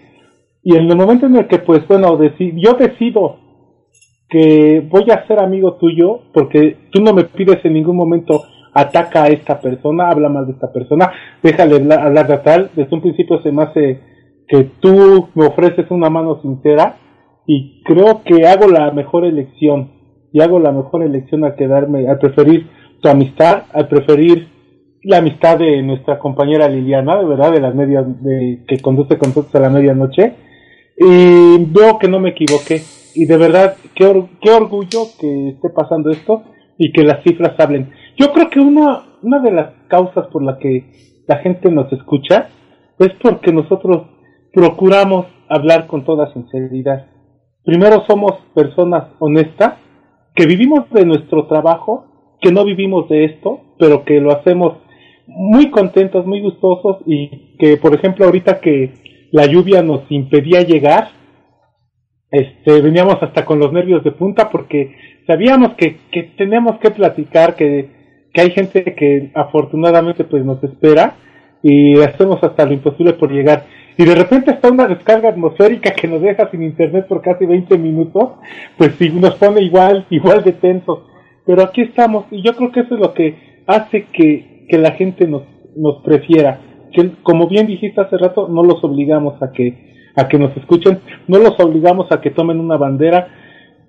y 0.64 0.76
en 0.76 0.90
el 0.90 0.96
momento 0.96 1.26
en 1.26 1.36
el 1.36 1.48
que 1.48 1.60
pues 1.60 1.88
bueno, 1.88 2.18
yo 2.22 2.74
decido 2.74 3.38
que 4.30 4.82
voy 4.90 5.12
a 5.12 5.28
ser 5.28 5.40
amigo 5.40 5.76
tuyo 5.76 6.22
porque 6.34 6.78
tú 6.92 7.02
no 7.02 7.14
me 7.14 7.26
pides 7.26 7.64
en 7.64 7.74
ningún 7.74 7.98
momento 7.98 8.42
ataca 8.74 9.24
a 9.24 9.28
esta 9.28 9.60
persona, 9.60 10.10
habla 10.10 10.30
mal 10.30 10.46
de 10.48 10.54
esta 10.54 10.72
persona, 10.72 11.12
déjale 11.42 11.76
hablar 11.94 12.28
de 12.28 12.38
tal, 12.40 12.72
desde 12.76 12.96
un 12.96 13.02
principio 13.02 13.42
se 13.42 13.52
me 13.52 13.64
hace 13.64 14.00
que 14.48 14.72
tú 14.80 15.30
me 15.36 15.46
ofreces 15.46 15.90
una 15.90 16.10
mano 16.10 16.42
sincera 16.42 16.98
y 17.46 17.82
creo 17.84 18.22
que 18.24 18.48
hago 18.48 18.68
la 18.68 18.92
mejor 18.92 19.26
elección. 19.26 19.92
Y 20.32 20.42
hago 20.42 20.60
la 20.60 20.72
mejor 20.72 21.04
elección 21.04 21.44
al 21.44 21.56
quedarme, 21.56 22.08
al 22.08 22.18
preferir 22.18 22.68
tu 23.02 23.10
amistad, 23.10 23.64
al 23.72 23.88
preferir 23.88 24.48
la 25.04 25.18
amistad 25.18 25.60
de 25.60 25.82
nuestra 25.84 26.18
compañera 26.18 26.68
Liliana, 26.68 27.20
de 27.20 27.26
verdad, 27.26 27.52
de 27.52 27.62
las 27.62 27.76
medias, 27.76 28.06
de, 28.24 28.64
que 28.68 28.80
conduce 28.80 29.18
con 29.18 29.30
nosotros 29.30 29.54
a 29.56 29.60
la 29.60 29.70
medianoche, 29.70 30.34
y 30.98 31.66
veo 31.66 32.00
que 32.00 32.08
no 32.08 32.20
me 32.20 32.30
equivoqué, 32.30 32.82
y 33.14 33.26
de 33.26 33.38
verdad, 33.38 33.76
qué, 33.94 34.24
qué 34.42 34.52
orgullo 34.52 35.04
que 35.20 35.50
esté 35.50 35.70
pasando 35.70 36.10
esto 36.10 36.44
y 36.78 36.92
que 36.92 37.04
las 37.04 37.22
cifras 37.24 37.54
hablen. 37.60 37.92
Yo 38.18 38.32
creo 38.34 38.50
que 38.50 38.60
una, 38.60 39.04
una 39.22 39.40
de 39.40 39.52
las 39.52 39.74
causas 39.88 40.28
por 40.28 40.44
la 40.44 40.58
que 40.58 41.24
la 41.28 41.38
gente 41.38 41.72
nos 41.72 41.92
escucha 41.92 42.50
es 43.00 43.10
porque 43.22 43.52
nosotros 43.52 44.08
procuramos 44.54 45.26
hablar 45.50 45.88
con 45.88 46.04
toda 46.04 46.32
sinceridad. 46.34 47.08
Primero 47.64 48.04
somos 48.08 48.34
personas 48.54 49.06
honestas, 49.20 49.76
que 50.36 50.46
vivimos 50.46 50.90
de 50.92 51.06
nuestro 51.06 51.48
trabajo, 51.48 52.38
que 52.42 52.52
no 52.52 52.66
vivimos 52.66 53.08
de 53.10 53.26
esto, 53.26 53.62
pero 53.80 54.04
que 54.04 54.20
lo 54.20 54.32
hacemos 54.32 54.78
muy 55.28 55.72
contentos, 55.72 56.26
muy 56.26 56.42
gustosos 56.42 56.98
y 57.06 57.56
que, 57.58 57.78
por 57.78 57.94
ejemplo, 57.94 58.26
ahorita 58.26 58.60
que 58.60 58.94
la 59.32 59.46
lluvia 59.46 59.82
nos 59.82 60.02
impedía 60.10 60.62
llegar, 60.62 61.10
este, 62.32 62.82
veníamos 62.82 63.22
hasta 63.22 63.46
con 63.46 63.60
los 63.60 63.72
nervios 63.72 64.04
de 64.04 64.12
punta 64.12 64.50
porque 64.50 64.96
sabíamos 65.28 65.76
que, 65.76 65.98
que 66.12 66.24
tenemos 66.36 66.80
que 66.80 66.92
platicar, 66.92 67.56
que, 67.56 67.90
que 68.34 68.42
hay 68.42 68.52
gente 68.52 68.84
que 68.96 69.32
afortunadamente 69.36 70.24
pues 70.24 70.44
nos 70.44 70.62
espera 70.64 71.16
y 71.62 72.00
hacemos 72.02 72.44
hasta 72.44 72.66
lo 72.66 72.74
imposible 72.74 73.14
por 73.14 73.32
llegar. 73.32 73.66
Y 73.98 74.06
de 74.06 74.16
repente 74.16 74.52
está 74.52 74.72
una 74.72 74.88
descarga 74.88 75.30
atmosférica 75.30 75.92
que 75.92 76.08
nos 76.08 76.22
deja 76.22 76.50
sin 76.50 76.64
internet 76.64 77.06
por 77.08 77.22
casi 77.22 77.46
20 77.46 77.78
minutos, 77.78 78.32
pues 78.78 78.96
sí, 78.98 79.10
nos 79.10 79.36
pone 79.36 79.62
igual, 79.62 80.06
igual 80.10 80.44
de 80.44 80.54
tensos. 80.54 81.00
Pero 81.46 81.62
aquí 81.62 81.82
estamos 81.82 82.26
y 82.32 82.42
yo 82.42 82.56
creo 82.56 82.72
que 82.72 82.82
eso 82.82 82.96
es 82.96 83.02
lo 83.02 83.14
que 83.14 83.62
hace 83.68 84.06
que, 84.12 84.66
que 84.68 84.78
la 84.78 84.92
gente 84.92 85.28
nos, 85.28 85.44
nos 85.76 86.02
prefiera. 86.04 86.60
Que 86.92 87.12
como 87.22 87.48
bien 87.48 87.68
dijiste 87.68 88.02
hace 88.02 88.18
rato, 88.18 88.48
no 88.48 88.64
los 88.64 88.84
obligamos 88.84 89.42
a 89.42 89.52
que, 89.52 90.12
a 90.16 90.28
que 90.28 90.40
nos 90.40 90.56
escuchen, 90.58 91.00
no 91.28 91.38
los 91.38 91.60
obligamos 91.60 92.12
a 92.12 92.20
que 92.20 92.32
tomen 92.32 92.60
una 92.60 92.78
bandera. 92.78 93.28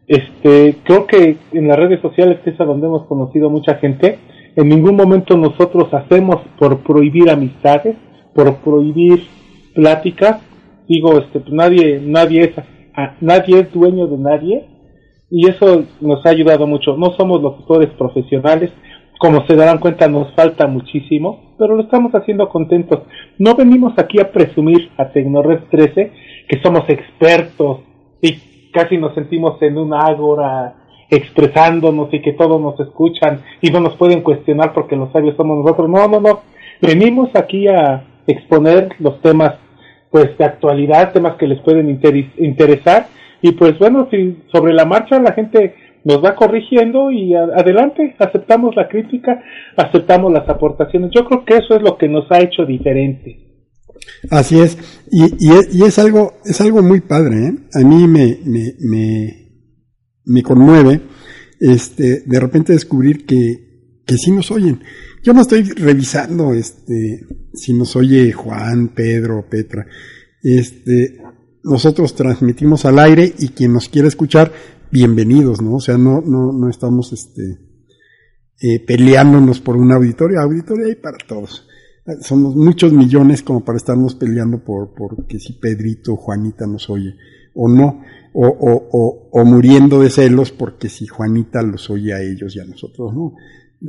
Este, 0.07 0.77
creo 0.85 1.07
que 1.07 1.37
en 1.53 1.69
las 1.69 1.79
redes 1.79 2.01
sociales, 2.01 2.41
que 2.45 2.51
es 2.51 2.61
a 2.61 2.65
donde 2.65 2.87
hemos 2.87 3.07
conocido 3.07 3.49
mucha 3.51 3.77
gente, 3.77 4.19
en 4.57 4.69
ningún 4.69 4.97
momento 4.97 5.37
nosotros 5.37 5.93
hacemos 5.93 6.37
por 6.59 6.81
prohibir 6.81 7.31
amistades, 7.31 7.97
por 8.35 8.57
prohibir 8.57 9.25
pláticas. 9.75 10.41
Digo, 10.89 11.19
este, 11.19 11.41
pues 11.41 11.53
nadie, 11.53 12.01
nadie 12.05 12.45
es, 12.45 12.53
nadie 13.21 13.61
es 13.61 13.73
dueño 13.73 14.07
de 14.07 14.19
nadie 14.19 14.69
y 15.31 15.49
eso 15.49 15.85
nos 16.01 16.25
ha 16.27 16.31
ayudado 16.31 16.67
mucho. 16.67 16.97
No 16.97 17.13
somos 17.13 17.43
locutores 17.43 17.91
profesionales, 17.91 18.71
como 19.19 19.47
se 19.47 19.57
darán 19.57 19.79
cuenta 19.79 20.07
nos 20.07 20.33
falta 20.35 20.67
muchísimo, 20.67 21.55
pero 21.59 21.77
lo 21.77 21.83
estamos 21.83 22.13
haciendo 22.15 22.49
contentos. 22.49 23.01
No 23.39 23.55
venimos 23.55 23.95
aquí 23.97 24.21
a 24.21 24.31
presumir 24.31 24.91
a 24.99 25.09
Tecnored 25.09 25.61
13 25.71 26.13
que 26.49 26.61
somos 26.63 26.89
expertos 26.89 27.81
y 28.21 28.54
casi 28.75 28.99
nos 28.99 29.15
sentimos 29.15 29.61
en 29.63 29.79
un 29.79 29.95
ágora 29.95 30.75
expresándonos 31.09 32.13
y 32.13 32.21
que 32.21 32.33
todos 32.33 32.61
nos 32.61 32.79
escuchan 32.81 33.41
y 33.61 33.71
no 33.71 33.81
nos 33.81 33.97
pueden 33.97 34.23
cuestionar 34.23 34.73
porque 34.75 34.97
los 34.97 35.13
sabios 35.13 35.37
somos 35.37 35.59
nosotros. 35.59 35.89
No, 35.89 36.09
no, 36.09 36.21
no. 36.21 36.41
Venimos 36.83 37.31
aquí 37.35 37.69
a 37.69 38.05
exponer 38.27 38.89
los 38.99 39.21
temas 39.21 39.55
pues 40.11 40.37
de 40.37 40.45
actualidad, 40.45 41.13
temas 41.13 41.37
que 41.37 41.47
les 41.47 41.61
pueden 41.61 41.89
interesar 42.39 43.07
y 43.41 43.53
pues 43.53 43.79
bueno, 43.79 44.09
si 44.11 44.43
sobre 44.53 44.73
la 44.73 44.85
marcha 44.85 45.19
la 45.21 45.33
gente 45.33 45.75
nos 46.05 46.23
va 46.23 46.35
corrigiendo 46.35 47.11
y 47.11 47.35
adelante, 47.35 48.15
aceptamos 48.19 48.77
la 48.77 48.89
crítica, 48.89 49.43
aceptamos 49.77 50.33
las 50.33 50.49
aportaciones. 50.49 51.11
Yo 51.15 51.25
creo 51.25 51.45
que 51.45 51.57
eso 51.57 51.75
es 51.75 51.83
lo 51.83 51.97
que 51.97 52.09
nos 52.09 52.31
ha 52.31 52.41
hecho 52.41 52.67
diferente. 52.67 53.44
Así 54.31 54.59
es, 54.59 54.77
y, 55.11 55.25
y, 55.39 55.83
es, 55.85 55.99
algo 55.99 56.35
es 56.45 56.61
algo 56.61 56.83
muy 56.83 57.01
padre, 57.01 57.47
¿eh? 57.47 57.55
a 57.75 57.81
mí 57.81 58.09
me, 58.09 58.41
me, 58.45 58.75
me 58.81 59.45
me 60.25 60.43
conmueve 60.43 61.03
este, 61.61 62.23
de 62.27 62.41
repente 62.41 62.73
descubrir 62.73 63.25
que, 63.27 64.01
que 64.05 64.17
sí 64.17 64.31
nos 64.31 64.51
oyen. 64.51 64.83
Yo 65.23 65.33
no 65.33 65.43
estoy 65.43 65.63
revisando 65.63 66.53
este, 66.53 67.27
si 67.55 67.73
nos 67.73 67.97
oye 67.97 68.33
Juan, 68.33 68.89
Pedro, 68.89 69.47
Petra. 69.49 69.87
Este, 70.43 71.19
nosotros 71.63 72.15
transmitimos 72.15 72.85
al 72.85 72.99
aire 72.99 73.33
y 73.39 73.49
quien 73.49 73.73
nos 73.73 73.89
quiera 73.89 74.09
escuchar, 74.09 74.53
bienvenidos, 74.91 75.63
¿no? 75.63 75.77
O 75.77 75.81
sea, 75.81 75.97
no, 75.97 76.21
no, 76.21 76.53
no 76.53 76.69
estamos 76.69 77.13
este, 77.13 77.59
eh, 78.61 78.85
peleándonos 78.87 79.61
por 79.61 79.77
un 79.77 79.93
auditorio. 79.93 80.41
Auditorio 80.41 80.87
hay 80.87 80.97
para 80.97 81.17
todos. 81.27 81.67
Somos 82.21 82.55
muchos 82.55 82.93
millones 82.93 83.43
como 83.43 83.65
para 83.65 83.79
estarnos 83.79 84.15
peleando 84.15 84.63
por, 84.63 84.95
por 84.95 85.27
que 85.27 85.39
si 85.39 85.55
Pedrito, 85.55 86.17
Juanita 86.17 86.67
nos 86.67 86.91
oye 86.91 87.15
o 87.55 87.69
no 87.69 88.03
o, 88.35 88.47
o, 88.47 89.29
o, 89.31 89.45
muriendo 89.45 90.01
de 90.01 90.11
celos 90.11 90.51
porque 90.51 90.89
si 90.89 91.07
Juanita 91.07 91.63
los 91.63 91.89
oye 91.89 92.13
a 92.13 92.21
ellos 92.21 92.55
y 92.57 92.61
a 92.61 92.65
nosotros 92.65 93.15
no. 93.15 93.35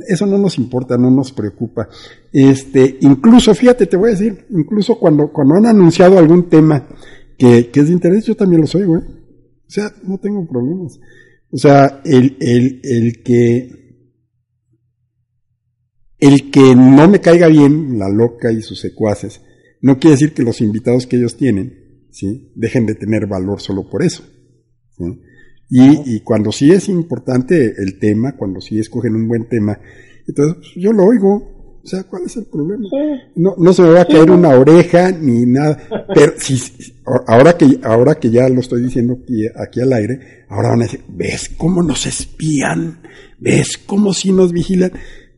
Eso 0.06 0.26
no 0.26 0.38
nos 0.38 0.58
importa, 0.58 0.96
no 0.96 1.10
nos 1.10 1.32
preocupa. 1.32 1.88
Este, 2.32 2.98
incluso, 3.00 3.54
fíjate, 3.54 3.86
te 3.86 3.96
voy 3.96 4.10
a 4.10 4.12
decir, 4.12 4.46
incluso 4.50 4.98
cuando, 4.98 5.32
cuando 5.32 5.54
han 5.54 5.66
anunciado 5.66 6.18
algún 6.18 6.48
tema 6.48 6.86
que, 7.36 7.70
que 7.70 7.80
es 7.80 7.86
de 7.86 7.92
interés, 7.92 8.24
yo 8.24 8.36
también 8.36 8.60
lo 8.60 8.66
soy, 8.66 8.84
güey. 8.84 9.00
O 9.00 9.70
sea, 9.70 9.90
no 10.04 10.18
tengo 10.18 10.46
problemas. 10.46 11.00
O 11.50 11.56
sea, 11.56 12.02
el, 12.04 12.36
el, 12.40 12.80
el 12.84 13.22
que, 13.22 13.85
el 16.26 16.50
que 16.50 16.74
no 16.74 17.08
me 17.08 17.20
caiga 17.20 17.48
bien, 17.48 17.98
la 17.98 18.08
loca 18.08 18.52
y 18.52 18.62
sus 18.62 18.80
secuaces, 18.80 19.40
no 19.80 19.98
quiere 19.98 20.16
decir 20.16 20.34
que 20.34 20.42
los 20.42 20.60
invitados 20.60 21.06
que 21.06 21.16
ellos 21.16 21.36
tienen, 21.36 22.06
¿sí? 22.10 22.52
Dejen 22.54 22.86
de 22.86 22.94
tener 22.94 23.26
valor 23.26 23.60
solo 23.60 23.88
por 23.88 24.02
eso. 24.02 24.24
Y, 25.68 26.16
y, 26.16 26.20
cuando 26.20 26.52
sí 26.52 26.70
es 26.70 26.88
importante 26.88 27.74
el 27.76 27.98
tema, 27.98 28.36
cuando 28.36 28.60
sí 28.60 28.78
escogen 28.78 29.14
un 29.14 29.28
buen 29.28 29.48
tema, 29.48 29.78
entonces 30.26 30.56
pues, 30.56 30.72
yo 30.76 30.92
lo 30.92 31.04
oigo. 31.04 31.56
O 31.82 31.88
sea, 31.88 32.02
¿cuál 32.02 32.24
es 32.24 32.36
el 32.36 32.46
problema? 32.46 32.82
No, 33.36 33.54
no 33.58 33.72
se 33.72 33.82
me 33.82 33.90
va 33.90 34.00
a 34.00 34.06
caer 34.06 34.28
una 34.28 34.48
oreja 34.48 35.12
ni 35.12 35.46
nada. 35.46 35.78
Pero 36.12 36.32
si, 36.36 36.60
ahora 37.28 37.56
que, 37.56 37.78
ahora 37.84 38.16
que 38.16 38.30
ya 38.30 38.48
lo 38.48 38.58
estoy 38.58 38.82
diciendo 38.82 39.20
aquí, 39.22 39.46
aquí 39.54 39.80
al 39.80 39.92
aire, 39.92 40.46
ahora 40.48 40.70
van 40.70 40.80
a 40.80 40.84
decir, 40.84 41.02
¿ves 41.08 41.48
cómo 41.56 41.84
nos 41.84 42.06
espían? 42.06 43.02
¿Ves 43.38 43.78
cómo 43.78 44.12
sí 44.14 44.32
nos 44.32 44.50
vigilan? 44.50 44.90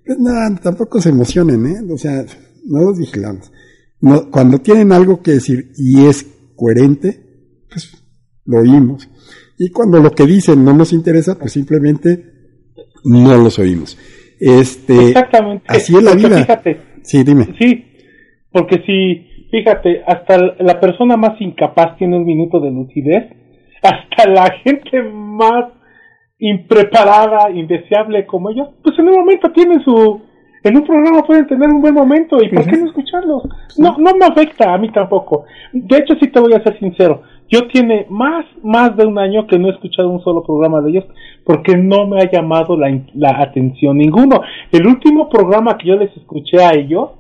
Pues 0.08 0.20
nada, 0.20 0.58
tampoco 0.62 1.02
se 1.02 1.10
emocionen, 1.10 1.66
¿eh? 1.66 1.92
O 1.92 1.98
sea, 1.98 2.24
no 2.64 2.80
los 2.80 2.98
vigilamos. 2.98 3.52
No, 4.00 4.30
cuando 4.30 4.56
tienen 4.56 4.90
algo 4.90 5.20
que 5.20 5.32
decir 5.32 5.72
y 5.76 6.06
es 6.06 6.24
coherente, 6.56 7.10
pues 7.68 7.92
lo 8.46 8.60
oímos. 8.60 9.06
Y 9.58 9.70
cuando 9.70 10.00
lo 10.00 10.10
que 10.12 10.24
dicen 10.24 10.64
no 10.64 10.72
nos 10.72 10.94
interesa, 10.94 11.38
pues 11.38 11.52
simplemente 11.52 12.24
no 13.04 13.36
los 13.36 13.58
oímos. 13.58 13.98
Este, 14.40 15.08
Exactamente. 15.08 15.66
Así 15.68 15.94
es 15.94 16.02
la 16.02 16.14
vida. 16.14 16.38
Fíjate, 16.38 16.80
sí, 17.02 17.22
dime. 17.22 17.54
Sí, 17.58 17.84
porque 18.50 18.76
si, 18.86 19.50
fíjate, 19.50 20.04
hasta 20.06 20.38
la 20.58 20.80
persona 20.80 21.18
más 21.18 21.38
incapaz 21.38 21.98
tiene 21.98 22.16
un 22.16 22.24
minuto 22.24 22.60
de 22.60 22.70
lucidez, 22.70 23.24
hasta 23.82 24.26
la 24.30 24.52
gente 24.64 25.02
más 25.12 25.77
impreparada, 26.38 27.50
indeseable 27.50 28.26
como 28.26 28.50
ellos, 28.50 28.68
pues 28.82 28.98
en 28.98 29.08
un 29.08 29.16
momento 29.16 29.50
tienen 29.52 29.82
su, 29.82 30.20
en 30.62 30.76
un 30.76 30.84
programa 30.84 31.22
pueden 31.22 31.46
tener 31.46 31.68
un 31.68 31.80
buen 31.80 31.94
momento 31.94 32.36
y 32.42 32.48
¿por 32.48 32.64
qué 32.64 32.76
no 32.76 32.86
escucharlos? 32.86 33.42
No, 33.76 33.96
no 33.98 34.14
me 34.14 34.26
afecta 34.26 34.72
a 34.72 34.78
mí 34.78 34.90
tampoco. 34.92 35.44
De 35.72 35.98
hecho, 35.98 36.14
sí 36.20 36.30
te 36.30 36.40
voy 36.40 36.52
a 36.52 36.62
ser 36.62 36.78
sincero. 36.78 37.22
Yo 37.48 37.66
tiene 37.68 38.06
más, 38.10 38.44
más 38.62 38.96
de 38.96 39.06
un 39.06 39.18
año 39.18 39.46
que 39.46 39.58
no 39.58 39.68
he 39.68 39.72
escuchado 39.72 40.10
un 40.10 40.22
solo 40.22 40.42
programa 40.44 40.82
de 40.82 40.90
ellos 40.90 41.04
porque 41.44 41.76
no 41.76 42.06
me 42.06 42.20
ha 42.20 42.30
llamado 42.30 42.76
la, 42.76 42.88
la 43.14 43.40
atención 43.40 43.96
ninguno. 43.96 44.42
El 44.70 44.86
último 44.86 45.28
programa 45.28 45.78
que 45.78 45.88
yo 45.88 45.96
les 45.96 46.14
escuché 46.16 46.62
a 46.62 46.74
ellos 46.74 47.10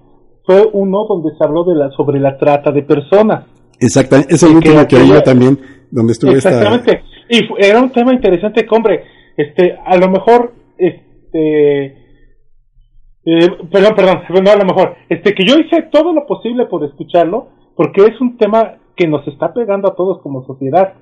fue 0.44 0.68
uno 0.72 1.06
donde 1.08 1.30
se 1.36 1.44
habló 1.44 1.64
de 1.64 1.74
la, 1.74 1.90
sobre 1.90 2.20
la 2.20 2.36
trata 2.36 2.70
de 2.72 2.82
personas. 2.82 3.44
Exactamente, 3.80 4.34
es 4.34 4.42
el 4.42 4.56
último 4.56 4.86
que, 4.86 5.06
yo 5.06 5.22
también 5.22 5.58
donde 5.90 6.12
estuve 6.12 6.32
Exactamente. 6.32 7.02
Y 7.28 7.48
era 7.58 7.80
un 7.80 7.90
tema 7.90 8.12
interesante 8.12 8.64
que, 8.64 8.74
hombre, 8.74 9.04
este, 9.36 9.78
a 9.84 9.96
lo 9.96 10.08
mejor, 10.08 10.52
este, 10.76 11.84
eh, 13.24 13.48
perdón, 13.70 13.94
perdón, 13.94 14.22
no 14.44 14.50
a 14.50 14.56
lo 14.56 14.64
mejor, 14.64 14.96
este, 15.08 15.34
que 15.34 15.44
yo 15.44 15.58
hice 15.58 15.82
todo 15.92 16.12
lo 16.12 16.26
posible 16.26 16.66
por 16.66 16.84
escucharlo, 16.84 17.48
porque 17.76 18.04
es 18.04 18.20
un 18.20 18.36
tema 18.36 18.78
que 18.96 19.06
nos 19.06 19.26
está 19.28 19.52
pegando 19.54 19.88
a 19.88 19.94
todos 19.94 20.20
como 20.22 20.44
sociedad. 20.44 20.94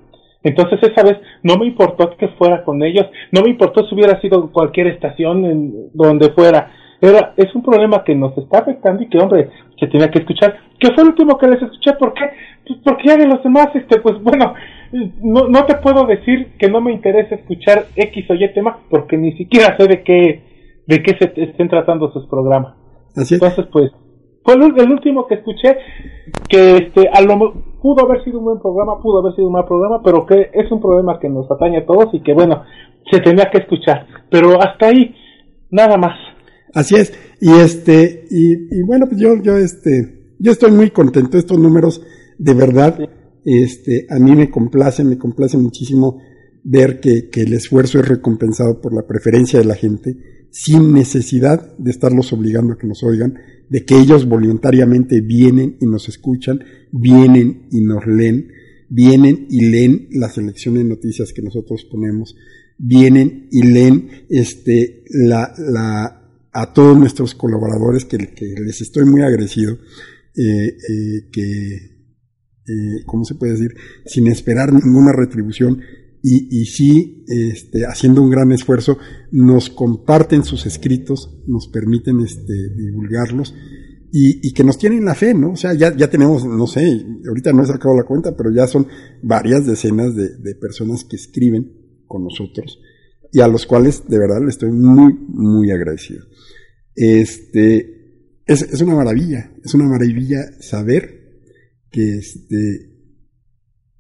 Entonces 0.43 0.79
esa 0.83 1.03
vez 1.03 1.19
no 1.43 1.57
me 1.57 1.67
importó 1.67 2.17
que 2.17 2.29
fuera 2.29 2.63
con 2.63 2.83
ellos, 2.83 3.07
no 3.33 3.43
me 3.43 3.51
importó 3.51 3.87
si 3.87 3.95
hubiera 3.95 4.21
sido 4.21 4.53
cualquier 4.53 4.89
estación 4.89 5.45
en 5.45 5.91
donde 5.93 6.31
fuera. 6.31 6.71
Era, 7.01 7.35
es 7.37 7.55
un 7.55 7.63
problema 7.63 8.05
que 8.05 8.15
nos 8.15 8.37
está 8.39 8.61
afectando 8.61 9.03
y 9.03 9.09
que, 9.09 9.19
hombre, 9.19 9.51
se 9.79 9.87
tenía 9.87 10.11
que 10.11 10.21
escuchar. 10.21 10.57
¿Qué 10.79 10.93
fue 10.95 11.03
el 11.03 11.11
último 11.11 11.37
que 11.39 11.49
les 11.49 11.63
escuché? 11.63 11.93
¿Por 11.99 12.15
qué? 12.15 12.25
Pues 12.67 12.81
porque 12.85 13.09
ya 13.09 13.17
de 13.17 13.27
los 13.27 13.43
demás, 13.43 13.69
este, 13.75 14.01
pues 14.01 14.23
bueno, 14.23 14.55
no, 15.23 15.49
no 15.49 15.65
te 15.67 15.77
puedo 15.77 16.07
decir 16.07 16.53
que 16.59 16.69
no 16.69 16.81
me 16.81 16.93
interesa 16.93 17.35
escuchar 17.35 17.87
X 17.95 18.31
o 18.31 18.35
Y 18.35 18.53
tema 18.55 18.79
porque 18.91 19.17
ni 19.17 19.33
siquiera 19.37 19.77
sé 19.77 19.87
de 19.87 20.03
qué, 20.03 20.83
de 20.87 21.03
qué 21.03 21.17
se 21.19 21.43
estén 21.43 21.69
tratando 21.69 22.11
sus 22.13 22.27
programas. 22.27 22.75
Así 23.15 23.35
es. 23.35 23.43
Entonces, 23.43 23.67
pues, 23.73 23.93
fue 24.45 24.55
el, 24.55 24.63
el 24.81 24.91
último 24.91 25.27
que 25.27 25.35
escuché 25.35 25.77
que 26.49 26.77
este 26.77 27.09
a 27.13 27.21
lo 27.21 27.53
pudo 27.83 28.07
haber 28.07 28.23
sido 28.25 28.39
un 28.39 28.45
buen 28.45 28.61
programa, 28.61 29.01
pudo 29.01 29.21
haber 29.21 29.35
sido 29.35 29.49
un 29.49 29.55
mal 29.55 29.65
programa, 29.65 30.01
pero 30.03 30.25
que 30.25 30.51
es 30.53 30.71
un 30.71 30.81
problema 30.81 31.19
que 31.19 31.29
nos 31.29 31.51
atañe 31.51 31.79
a 31.79 31.87
todos 31.87 32.15
y 32.15 32.21
que 32.21 32.33
bueno, 32.33 32.63
se 33.11 33.21
tenía 33.21 33.51
que 33.51 33.59
escuchar. 33.59 34.07
Pero 34.31 34.61
hasta 34.61 34.87
ahí, 34.87 35.15
nada 35.71 35.97
más. 35.97 36.36
Así 36.77 36.95
es. 36.95 37.11
Y 37.41 37.51
este, 37.53 38.27
y, 38.31 38.53
y 38.53 38.83
bueno, 38.83 39.07
pues 39.09 39.19
yo, 39.19 39.43
yo 39.43 39.57
este, 39.57 40.35
yo 40.39 40.53
estoy 40.53 40.73
muy 40.73 40.91
contento. 40.91 41.39
Estos 41.39 41.59
números, 41.59 42.03
de 42.39 42.53
verdad, 42.53 42.99
este, 43.47 44.07
a 44.11 44.19
mí 44.19 44.37
me 44.37 44.51
complace, 44.51 45.03
me 45.03 45.17
complace 45.17 45.57
muchísimo 45.57 46.21
ver 46.65 47.01
que, 47.01 47.31
que 47.31 47.41
el 47.41 47.55
esfuerzo 47.55 47.99
es 47.99 48.07
recompensado 48.07 48.83
por 48.83 48.95
la 48.95 49.07
preferencia 49.07 49.59
de 49.59 49.65
la 49.65 49.75
gente, 49.75 50.19
sin 50.51 50.93
necesidad 50.93 51.75
de 51.79 51.91
estarlos 51.91 52.35
obligando 52.35 52.75
a 52.75 52.79
que 52.79 52.87
nos 52.87 53.03
oigan, 53.03 53.39
de 53.71 53.87
que 53.87 53.97
ellos 53.97 54.29
voluntariamente 54.29 55.23
vienen 55.23 55.79
y 55.81 55.87
nos 55.87 56.11
escuchan, 56.11 56.61
vienen 56.93 57.69
y 57.71 57.81
nos 57.81 58.07
leen, 58.07 58.49
vienen 58.91 59.47
y 59.49 59.71
leen 59.71 60.09
la 60.11 60.29
selección 60.29 60.75
de 60.75 60.85
noticias 60.85 61.33
que 61.33 61.41
nosotros 61.41 61.87
ponemos, 61.91 62.37
vienen 62.77 63.49
y 63.51 63.63
leen 63.63 64.11
este 64.29 65.05
la, 65.09 65.55
la 65.57 66.26
a 66.57 66.73
todos 66.73 66.99
nuestros 66.99 67.35
colaboradores 67.35 68.07
que, 68.07 68.17
les 68.17 68.81
estoy 68.81 69.05
muy 69.05 69.23
agradecido 69.23 69.75
eh, 70.35 70.69
eh, 70.69 71.29
que 71.31 71.75
eh, 72.69 73.05
cómo 73.05 73.25
se 73.25 73.35
puede 73.35 73.53
decir 73.53 73.75
sin 74.07 74.27
esperar 74.27 74.73
ninguna 74.73 75.13
retribución 75.13 75.81
y, 76.23 76.49
y 76.51 76.65
sí 76.65 77.25
este, 77.29 77.85
haciendo 77.85 78.23
un 78.23 78.31
gran 78.31 78.53
esfuerzo 78.53 78.99
nos 79.33 79.69
comparten 79.69 80.45
sus 80.45 80.65
escritos 80.65 81.43
nos 81.47 81.69
permiten 81.69 82.21
este, 82.21 82.55
divulgarlos 82.75 83.55
y, 84.13 84.49
y, 84.49 84.55
que 84.55 84.65
nos 84.65 84.79
tienen 84.79 85.05
la 85.05 85.15
fe, 85.15 85.35
¿no? 85.35 85.51
O 85.51 85.57
sea, 85.57 85.75
ya, 85.75 85.95
ya 85.95 86.09
tenemos, 86.09 86.47
no 86.47 86.67
sé, 86.67 87.05
ahorita 87.29 87.53
no 87.53 87.65
he 87.65 87.67
sacado 87.67 87.95
la 87.95 88.05
cuenta, 88.05 88.35
pero 88.35 88.51
ya 88.51 88.67
son 88.67 88.87
varias 89.23 89.67
decenas 89.67 90.15
de, 90.15 90.37
de 90.39 90.55
personas 90.55 91.05
que 91.05 91.17
escriben 91.17 91.73
con 92.07 92.23
nosotros 92.23 92.79
y 93.33 93.41
a 93.41 93.49
los 93.49 93.67
cuales 93.67 94.05
de 94.09 94.19
verdad 94.19 94.41
le 94.43 94.49
estoy 94.49 94.71
muy, 94.71 95.13
muy 95.29 95.71
agradecido. 95.71 96.25
Este, 96.97 98.41
es, 98.47 98.63
es 98.63 98.81
una 98.81 98.95
maravilla, 98.95 99.53
es 99.65 99.75
una 99.75 99.85
maravilla 99.85 100.61
saber 100.61 101.43
que 101.91 102.19
este, 102.19 102.97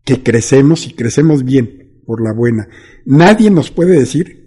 que 0.07 0.23
crecemos 0.23 0.87
y 0.87 0.95
crecemos 0.95 1.45
bien 1.45 2.01
por 2.07 2.23
la 2.23 2.33
buena. 2.33 2.69
Nadie 3.05 3.51
nos 3.51 3.71
puede 3.71 3.99
decir 3.99 4.47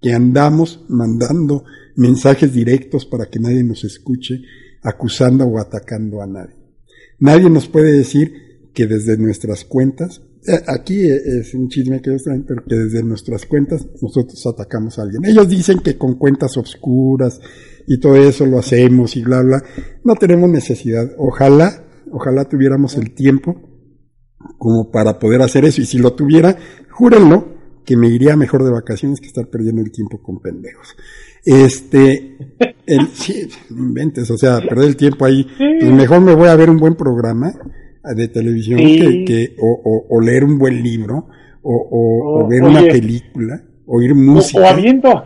que 0.00 0.12
andamos 0.12 0.84
mandando 0.88 1.64
mensajes 1.96 2.52
directos 2.52 3.06
para 3.06 3.26
que 3.26 3.40
nadie 3.40 3.64
nos 3.64 3.84
escuche, 3.84 4.42
acusando 4.82 5.44
o 5.46 5.58
atacando 5.58 6.22
a 6.22 6.26
nadie. 6.26 6.54
Nadie 7.18 7.50
nos 7.50 7.68
puede 7.68 7.92
decir 7.92 8.70
que 8.72 8.86
desde 8.86 9.16
nuestras 9.16 9.64
cuentas, 9.64 10.22
eh, 10.46 10.60
aquí 10.68 11.00
es 11.00 11.52
un 11.54 11.68
chisme 11.68 12.00
que 12.00 12.10
ellos 12.10 12.24
traen, 12.24 12.44
pero 12.46 12.62
que 12.64 12.76
desde 12.76 13.02
nuestras 13.02 13.46
cuentas 13.46 13.86
nosotros 14.00 14.46
atacamos 14.46 14.98
a 14.98 15.02
alguien. 15.02 15.24
Ellos 15.24 15.48
dicen 15.48 15.80
que 15.80 15.96
con 15.96 16.16
cuentas 16.16 16.56
obscuras 16.56 17.40
y 17.88 17.98
todo 18.00 18.16
eso 18.16 18.46
lo 18.46 18.58
hacemos 18.58 19.16
y 19.16 19.22
bla, 19.22 19.40
bla. 19.42 19.62
No 20.04 20.14
tenemos 20.14 20.48
necesidad. 20.50 21.10
Ojalá, 21.18 21.84
ojalá 22.12 22.44
tuviéramos 22.44 22.96
el 22.96 23.12
tiempo 23.14 23.56
como 24.58 24.90
para 24.90 25.18
poder 25.18 25.42
hacer 25.42 25.64
eso. 25.64 25.80
Y 25.80 25.86
si 25.86 25.98
lo 25.98 26.12
tuviera, 26.14 26.56
júrenlo 26.90 27.56
que 27.84 27.96
me 27.96 28.08
iría 28.08 28.36
mejor 28.36 28.64
de 28.64 28.70
vacaciones 28.70 29.20
que 29.20 29.26
estar 29.28 29.48
perdiendo 29.48 29.80
el 29.80 29.90
tiempo 29.90 30.20
con 30.22 30.40
pendejos. 30.40 30.94
Este, 31.44 32.36
el, 32.86 33.08
sí, 33.14 33.48
inventes, 33.70 34.30
o 34.30 34.36
sea, 34.36 34.60
perder 34.60 34.88
el 34.88 34.96
tiempo 34.96 35.24
ahí, 35.24 35.46
pues 35.56 35.90
mejor 35.92 36.20
me 36.20 36.34
voy 36.34 36.48
a 36.48 36.56
ver 36.56 36.68
un 36.68 36.76
buen 36.76 36.94
programa 36.96 37.52
de 38.14 38.28
televisión 38.28 38.78
Sí. 38.78 38.98
que, 38.98 39.24
que 39.24 39.56
o, 39.60 39.80
o- 39.84 40.06
o 40.16 40.20
leer 40.20 40.44
un 40.44 40.58
buen 40.58 40.82
libro, 40.82 41.28
o, 41.62 42.42
o- 42.44 42.48
ver 42.48 42.62
una 42.62 42.80
película, 42.82 43.62
oír 43.86 44.14
música. 44.14 44.60
o 44.60 44.66
habiendo, 44.66 45.24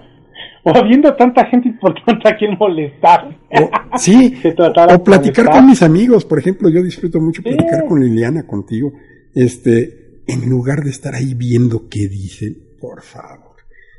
o 0.64 0.76
habiendo 0.76 1.14
tanta 1.14 1.44
gente 1.46 1.68
importante 1.68 2.28
a 2.28 2.36
quien 2.36 2.56
molestar. 2.58 3.38
O- 3.50 3.98
sí, 3.98 4.34
o 4.94 5.04
platicar 5.04 5.50
con 5.50 5.66
mis 5.66 5.82
amigos, 5.82 6.24
por 6.24 6.38
ejemplo, 6.38 6.68
yo 6.68 6.82
disfruto 6.82 7.20
mucho 7.20 7.42
platicar 7.42 7.80
Sí. 7.82 7.88
con 7.88 8.00
Liliana, 8.00 8.46
contigo, 8.46 8.92
este, 9.34 10.22
en 10.26 10.48
lugar 10.48 10.82
de 10.84 10.90
estar 10.90 11.14
ahí 11.14 11.34
viendo 11.34 11.88
qué 11.88 12.08
dicen, 12.08 12.56
por 12.80 13.02
favor. 13.02 13.56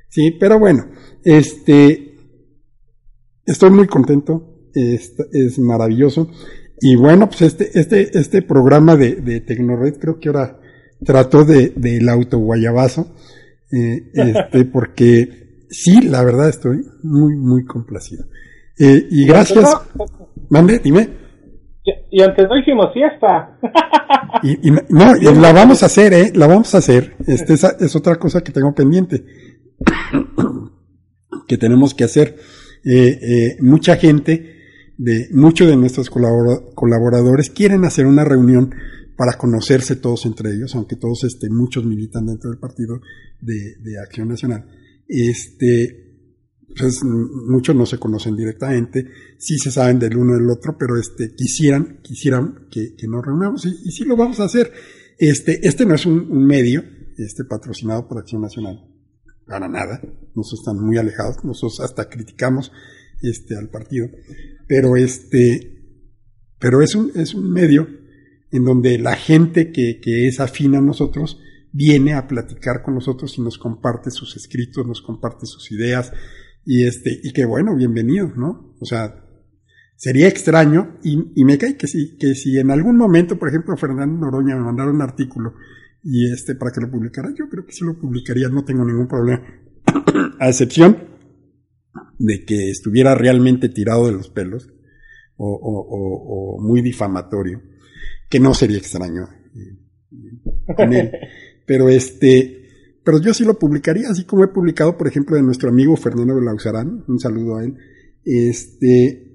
Sí, 0.09 0.31
pero 0.39 0.59
bueno, 0.59 0.85
este, 1.23 2.15
estoy 3.45 3.71
muy 3.71 3.87
contento, 3.87 4.69
es, 4.73 5.13
es 5.31 5.59
maravilloso. 5.59 6.29
Y 6.79 6.95
bueno, 6.95 7.27
pues 7.29 7.41
este, 7.43 7.79
este, 7.79 8.17
este 8.17 8.41
programa 8.41 8.95
de, 8.95 9.15
de 9.15 9.41
Tecnored 9.41 9.97
creo 9.99 10.19
que 10.19 10.29
ahora 10.29 10.59
trató 11.03 11.45
de, 11.45 11.69
del 11.75 12.07
autoguayabazo, 12.09 13.13
eh, 13.71 14.09
este, 14.13 14.65
porque 14.65 15.42
sí, 15.73 16.01
la 16.01 16.23
verdad 16.23 16.47
estoy 16.49 16.77
muy, 17.03 17.35
muy 17.35 17.65
complacido. 17.65 18.25
Eh, 18.79 19.07
y 19.09 19.25
gracias. 19.25 19.69
Mande, 20.49 20.79
dime. 20.79 21.09
Y, 21.83 22.19
y 22.19 22.21
antes 22.21 22.47
no 22.47 22.57
hicimos 22.57 22.93
fiesta. 22.93 23.59
Y, 24.41 24.69
y 24.69 24.71
no, 24.71 25.15
y 25.19 25.25
la 25.35 25.51
vamos 25.51 25.83
a 25.83 25.87
hacer, 25.87 26.13
¿eh? 26.13 26.31
La 26.33 26.47
vamos 26.47 26.73
a 26.73 26.77
hacer. 26.77 27.15
Este, 27.27 27.53
esa 27.53 27.75
es 27.79 27.95
otra 27.95 28.15
cosa 28.15 28.41
que 28.41 28.51
tengo 28.51 28.73
pendiente. 28.73 29.25
que 31.47 31.57
tenemos 31.57 31.93
que 31.93 32.03
hacer. 32.03 32.35
Eh, 32.85 33.07
eh, 33.21 33.57
mucha 33.61 33.95
gente, 33.97 34.55
de 34.97 35.27
muchos 35.33 35.67
de 35.67 35.75
nuestros 35.77 36.09
colabora- 36.09 36.61
colaboradores 36.75 37.49
quieren 37.49 37.85
hacer 37.85 38.05
una 38.05 38.23
reunión 38.23 38.73
para 39.17 39.37
conocerse 39.37 39.95
todos 39.95 40.25
entre 40.25 40.51
ellos, 40.51 40.73
aunque 40.75 40.95
todos, 40.95 41.23
este, 41.23 41.49
muchos 41.49 41.85
militan 41.85 42.25
dentro 42.25 42.49
del 42.49 42.59
partido 42.59 42.99
de, 43.41 43.75
de 43.81 43.99
Acción 43.99 44.27
Nacional. 44.29 44.65
Este, 45.07 46.03
pues 46.75 47.03
muchos 47.03 47.75
no 47.75 47.85
se 47.85 47.99
conocen 47.99 48.35
directamente, 48.35 49.05
sí 49.37 49.57
se 49.57 49.71
saben 49.71 49.99
del 49.99 50.17
uno 50.17 50.33
del 50.33 50.49
otro, 50.49 50.75
pero 50.77 50.97
este 50.97 51.33
quisieran, 51.35 51.99
quisieran 52.01 52.67
que, 52.71 52.95
que 52.95 53.07
nos 53.07 53.25
reunamos 53.25 53.65
y, 53.65 53.91
sí 53.91 54.05
lo 54.05 54.15
vamos 54.15 54.39
a 54.39 54.45
hacer. 54.45 54.71
Este, 55.17 55.65
este 55.67 55.85
no 55.85 55.95
es 55.95 56.05
un, 56.05 56.45
medio, 56.45 56.83
este 57.17 57.45
patrocinado 57.45 58.07
por 58.07 58.17
Acción 58.17 58.41
Nacional, 58.41 58.83
para 59.45 59.67
nada. 59.67 60.01
Nosotros 60.35 60.61
estamos 60.61 60.83
muy 60.83 60.97
alejados, 60.97 61.43
nosotros 61.43 61.79
hasta 61.81 62.09
criticamos 62.09 62.71
este 63.21 63.55
al 63.55 63.69
partido, 63.69 64.07
pero 64.67 64.95
este, 64.95 65.99
pero 66.59 66.81
es 66.81 66.95
un, 66.95 67.11
es 67.15 67.33
un 67.33 67.51
medio 67.51 67.87
en 68.51 68.63
donde 68.63 68.97
la 68.97 69.15
gente 69.15 69.71
que, 69.71 69.99
que 70.01 70.27
es 70.27 70.39
afín 70.39 70.75
a 70.75 70.81
nosotros 70.81 71.39
viene 71.73 72.13
a 72.13 72.27
platicar 72.27 72.83
con 72.83 72.93
nosotros 72.93 73.37
y 73.37 73.41
nos 73.41 73.57
comparte 73.57 74.11
sus 74.11 74.37
escritos, 74.37 74.85
nos 74.85 75.01
comparte 75.01 75.47
sus 75.47 75.71
ideas, 75.71 76.13
y 76.65 76.85
este, 76.85 77.19
y 77.21 77.33
que 77.33 77.45
bueno, 77.45 77.75
bienvenido, 77.75 78.31
¿no? 78.37 78.75
O 78.79 78.85
sea, 78.85 79.25
sería 79.97 80.27
extraño, 80.27 80.99
y, 81.03 81.31
y 81.35 81.43
me 81.43 81.57
cae 81.57 81.75
que 81.75 81.87
sí, 81.87 82.15
que 82.17 82.35
si 82.35 82.57
en 82.59 82.69
algún 82.69 82.95
momento, 82.95 83.37
por 83.37 83.49
ejemplo, 83.49 83.75
Fernando 83.75 84.25
Noroña 84.25 84.55
me 84.55 84.63
mandara 84.63 84.91
un 84.91 85.01
artículo 85.01 85.55
y 86.03 86.31
este 86.31 86.55
para 86.55 86.71
que 86.71 86.81
lo 86.81 86.91
publicara, 86.91 87.29
yo 87.37 87.49
creo 87.49 87.65
que 87.65 87.73
sí 87.73 87.83
lo 87.83 87.99
publicaría, 87.99 88.49
no 88.49 88.63
tengo 88.63 88.85
ningún 88.85 89.07
problema. 89.07 89.43
a 90.39 90.47
excepción 90.47 90.97
de 92.19 92.45
que 92.45 92.69
estuviera 92.69 93.15
realmente 93.15 93.67
tirado 93.67 94.05
de 94.05 94.13
los 94.13 94.29
pelos 94.29 94.69
o, 95.37 95.47
o, 95.47 95.79
o, 95.79 96.57
o 96.57 96.61
muy 96.61 96.81
difamatorio, 96.81 97.61
que 98.29 98.39
no 98.39 98.53
sería 98.53 98.77
extraño 98.77 99.23
eh, 99.55 100.75
con 100.75 100.93
él. 100.93 101.11
Pero 101.65 101.89
este, 101.89 102.63
pero 103.03 103.19
yo 103.19 103.33
sí 103.33 103.43
lo 103.43 103.59
publicaría, 103.59 104.09
así 104.09 104.25
como 104.25 104.43
he 104.43 104.47
publicado, 104.47 104.97
por 104.97 105.07
ejemplo, 105.07 105.35
de 105.35 105.43
nuestro 105.43 105.69
amigo 105.69 105.95
Fernando 105.97 106.35
Belauzarán, 106.35 107.03
un 107.07 107.19
saludo 107.19 107.57
a 107.57 107.63
él, 107.65 107.77
este, 108.23 109.33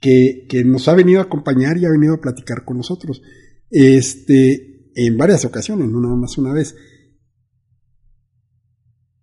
que, 0.00 0.46
que 0.48 0.64
nos 0.64 0.88
ha 0.88 0.94
venido 0.94 1.20
a 1.20 1.24
acompañar 1.24 1.76
y 1.76 1.84
ha 1.84 1.90
venido 1.90 2.14
a 2.14 2.20
platicar 2.20 2.64
con 2.64 2.78
nosotros. 2.78 3.22
Este, 3.70 4.90
en 4.94 5.16
varias 5.16 5.44
ocasiones, 5.44 5.88
no 5.88 6.00
nada 6.00 6.16
más 6.16 6.38
una 6.38 6.52
vez. 6.52 6.74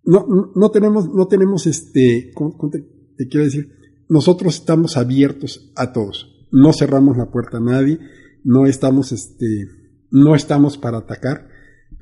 No, 0.04 0.26
no, 0.54 0.70
tenemos, 0.70 1.08
no 1.08 1.26
tenemos 1.26 1.66
este, 1.66 2.32
¿cómo, 2.34 2.70
te 2.70 3.28
quiero 3.28 3.44
decir? 3.44 3.72
Nosotros 4.08 4.56
estamos 4.56 4.96
abiertos 4.96 5.72
a 5.76 5.92
todos. 5.92 6.46
No 6.50 6.72
cerramos 6.72 7.16
la 7.16 7.30
puerta 7.30 7.56
a 7.58 7.60
nadie, 7.60 7.98
no 8.44 8.66
estamos, 8.66 9.12
este, 9.12 9.66
no 10.10 10.34
estamos 10.34 10.76
para 10.76 10.98
atacar, 10.98 11.48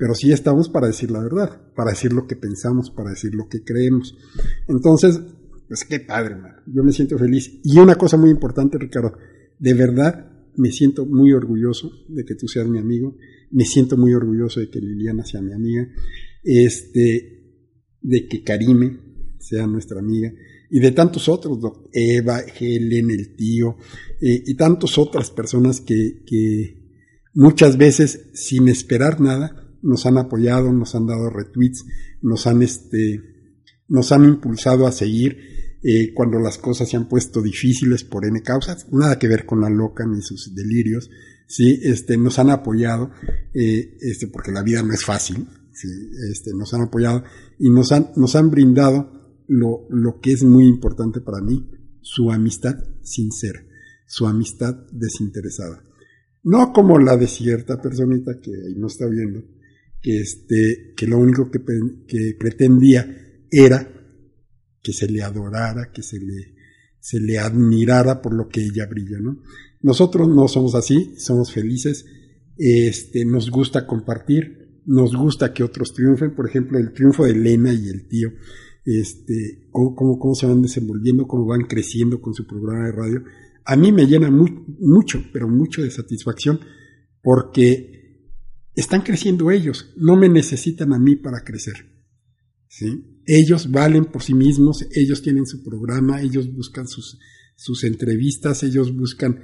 pero 0.01 0.15
sí 0.15 0.33
estamos 0.33 0.71
para 0.71 0.87
decir 0.87 1.11
la 1.11 1.21
verdad, 1.21 1.61
para 1.77 1.91
decir 1.91 2.15
lo 2.15 2.27
que 2.27 2.35
pensamos, 2.35 2.91
para 2.91 3.11
decir 3.11 3.35
lo 3.35 3.49
que 3.51 3.63
creemos. 3.63 4.17
Entonces, 4.67 5.21
pues 5.69 5.85
qué 5.85 6.01
padre, 6.01 6.37
yo 6.67 6.83
me 6.83 6.91
siento 6.91 7.19
feliz. 7.19 7.61
Y 7.63 7.79
una 7.79 7.97
cosa 7.97 8.17
muy 8.17 8.31
importante, 8.31 8.79
Ricardo, 8.79 9.13
de 9.59 9.75
verdad 9.75 10.27
me 10.57 10.71
siento 10.71 11.05
muy 11.05 11.35
orgulloso 11.35 11.93
de 12.09 12.25
que 12.25 12.35
tú 12.35 12.49
seas 12.49 12.67
mi 12.67 12.79
amigo, 12.79 13.19
me 13.51 13.67
siento 13.67 13.99
muy 13.99 14.15
orgulloso 14.15 14.61
de 14.61 14.71
que 14.71 14.81
Liliana 14.81 15.23
sea 15.27 15.43
mi 15.43 15.53
amiga, 15.53 15.87
este, 16.45 17.61
de 18.01 18.27
que 18.27 18.43
Karime 18.43 19.01
sea 19.39 19.67
nuestra 19.67 19.99
amiga, 20.01 20.33
y 20.71 20.81
de 20.81 20.93
tantos 20.93 21.29
otros, 21.29 21.59
Eva, 21.93 22.41
Helen, 22.41 23.11
el 23.11 23.37
tío, 23.37 23.77
eh, 24.19 24.45
y 24.47 24.55
tantas 24.55 24.97
otras 24.97 25.31
personas 25.31 25.83
que 25.83 26.25
muchas 27.35 27.77
veces, 27.77 28.31
sin 28.33 28.69
esperar 28.69 29.21
nada, 29.21 29.60
nos 29.83 30.07
han 30.07 30.19
apoyado, 30.19 30.73
nos 30.73 30.95
han 30.95 31.07
dado 31.07 31.31
retweets, 31.31 31.85
nos 32.23 32.47
han, 32.47 32.63
este, 32.63 33.23
nos 33.89 34.13
han 34.13 34.25
impulsado 34.25 34.87
a 34.87 34.93
seguir 34.93 35.39
eh, 35.83 36.13
cuando 36.15 36.39
las 36.39 36.59
cosas 36.59 36.89
se 36.89 36.97
han 36.97 37.09
puesto 37.09 37.41
difíciles 37.41 38.05
por 38.05 38.27
N 38.27 38.43
causas, 38.43 38.87
nada 38.93 39.19
que 39.19 39.29
ver 39.29 39.47
con 39.47 39.61
la 39.61 39.71
loca 39.71 40.05
ni 40.07 40.21
sus 40.21 40.55
delirios, 40.55 41.11
sí, 41.47 41.81
este, 41.83 42.17
nos 42.17 42.39
han 42.39 42.51
apoyado, 42.51 43.11
eh, 43.55 43.97
este, 44.01 44.27
porque 44.27 44.53
la 44.53 44.63
vida 44.63 44.83
no 44.83 44.93
es 44.93 45.05
fácil, 45.05 45.49
sí, 45.73 45.89
este, 46.31 46.53
nos 46.55 46.75
han 46.75 46.83
apoyado 46.83 47.25
y 47.59 47.71
nos 47.71 47.93
han, 47.93 48.11
nos 48.17 48.37
han 48.37 48.51
brindado 48.51 49.43
lo, 49.49 49.87
lo 49.89 50.21
que 50.21 50.33
es 50.33 50.45
muy 50.45 50.67
importante 50.67 51.21
para 51.21 51.41
mí, 51.41 51.69
su 52.03 52.31
amistad 52.31 52.77
sincera, 53.03 53.65
su 54.07 54.27
amistad 54.27 54.75
desinteresada. 54.93 55.83
No 56.43 56.73
como 56.73 56.99
la 56.99 57.17
de 57.17 57.27
cierta 57.27 57.81
personita 57.81 58.39
que 58.41 58.51
ahí 58.51 58.75
no 58.77 58.87
está 58.87 59.07
viendo, 59.07 59.43
este, 60.03 60.95
que 60.97 61.07
lo 61.07 61.19
único 61.19 61.51
que, 61.51 61.61
pretendía 62.39 63.45
era 63.51 63.89
que 64.83 64.93
se 64.93 65.09
le 65.09 65.23
adorara, 65.23 65.91
que 65.93 66.03
se 66.03 66.19
le, 66.19 66.55
se 66.99 67.21
le 67.21 67.39
admirara 67.39 68.23
por 68.23 68.35
lo 68.35 68.49
que 68.49 68.65
ella 68.65 68.87
brilla, 68.87 69.19
¿no? 69.21 69.43
Nosotros 69.83 70.29
no 70.29 70.49
somos 70.49 70.75
así, 70.75 71.15
somos 71.17 71.53
felices, 71.53 72.07
este, 72.57 73.25
nos 73.25 73.51
gusta 73.51 73.87
compartir, 73.87 74.81
nos 74.87 75.15
gusta 75.15 75.53
que 75.53 75.63
otros 75.63 75.93
triunfen, 75.95 76.35
por 76.35 76.49
ejemplo, 76.49 76.79
el 76.79 76.93
triunfo 76.93 77.25
de 77.25 77.33
Elena 77.33 77.73
y 77.73 77.89
el 77.89 78.07
tío, 78.07 78.31
este, 78.85 79.69
cómo, 79.71 79.95
cómo, 79.95 80.19
cómo 80.19 80.35
se 80.35 80.47
van 80.47 80.63
desenvolviendo, 80.63 81.27
cómo 81.27 81.47
van 81.47 81.63
creciendo 81.63 82.21
con 82.21 82.35
su 82.35 82.47
programa 82.47 82.87
de 82.87 82.93
radio, 82.93 83.25
a 83.65 83.77
mí 83.77 83.93
me 83.93 84.07
llena 84.07 84.31
mucho, 84.31 85.23
pero 85.33 85.49
mucho 85.49 85.83
de 85.83 85.91
satisfacción, 85.91 86.61
porque 87.23 88.00
están 88.75 89.03
creciendo 89.03 89.51
ellos, 89.51 89.93
no 89.97 90.17
me 90.17 90.29
necesitan 90.29 90.93
a 90.93 90.99
mí 90.99 91.17
para 91.17 91.43
crecer. 91.45 91.75
¿sí? 92.69 93.23
Ellos 93.27 93.71
valen 93.71 94.07
por 94.07 94.23
sí 94.23 94.35
mismos, 94.35 94.87
ellos 94.93 95.23
tienen 95.23 95.47
su 95.47 95.63
programa, 95.63 96.23
ellos 96.23 96.53
buscan 96.53 96.87
sus, 96.89 97.19
sus 97.57 97.85
entrevistas, 97.85 98.63
ellos 98.63 98.95
buscan 98.95 99.43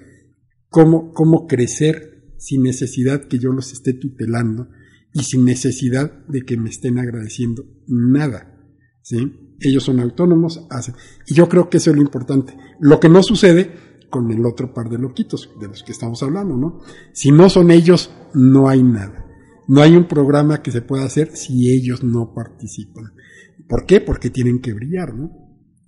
cómo, 0.68 1.12
cómo 1.12 1.46
crecer 1.46 2.34
sin 2.38 2.62
necesidad 2.62 3.26
que 3.26 3.38
yo 3.38 3.50
los 3.52 3.72
esté 3.72 3.92
tutelando 3.92 4.68
y 5.12 5.22
sin 5.22 5.44
necesidad 5.44 6.26
de 6.26 6.42
que 6.42 6.56
me 6.56 6.70
estén 6.70 6.98
agradeciendo 6.98 7.64
nada. 7.86 8.52
¿sí? 9.02 9.32
Ellos 9.60 9.84
son 9.84 10.00
autónomos, 10.00 10.66
hacen. 10.70 10.94
Y 11.26 11.34
yo 11.34 11.48
creo 11.48 11.70
que 11.70 11.78
eso 11.78 11.90
es 11.90 11.96
lo 11.96 12.02
importante. 12.02 12.56
Lo 12.80 13.00
que 13.00 13.08
no 13.08 13.22
sucede 13.22 13.85
con 14.10 14.30
el 14.30 14.44
otro 14.44 14.72
par 14.72 14.88
de 14.88 14.98
loquitos 14.98 15.50
de 15.60 15.68
los 15.68 15.82
que 15.82 15.92
estamos 15.92 16.22
hablando, 16.22 16.56
¿no? 16.56 16.80
Si 17.12 17.30
no 17.30 17.48
son 17.48 17.70
ellos, 17.70 18.10
no 18.34 18.68
hay 18.68 18.82
nada. 18.82 19.24
No 19.68 19.82
hay 19.82 19.96
un 19.96 20.06
programa 20.06 20.62
que 20.62 20.70
se 20.70 20.82
pueda 20.82 21.04
hacer 21.04 21.36
si 21.36 21.70
ellos 21.70 22.04
no 22.04 22.32
participan. 22.34 23.12
¿Por 23.68 23.84
qué? 23.84 24.00
Porque 24.00 24.30
tienen 24.30 24.60
que 24.60 24.72
brillar, 24.72 25.14
¿no? 25.14 25.30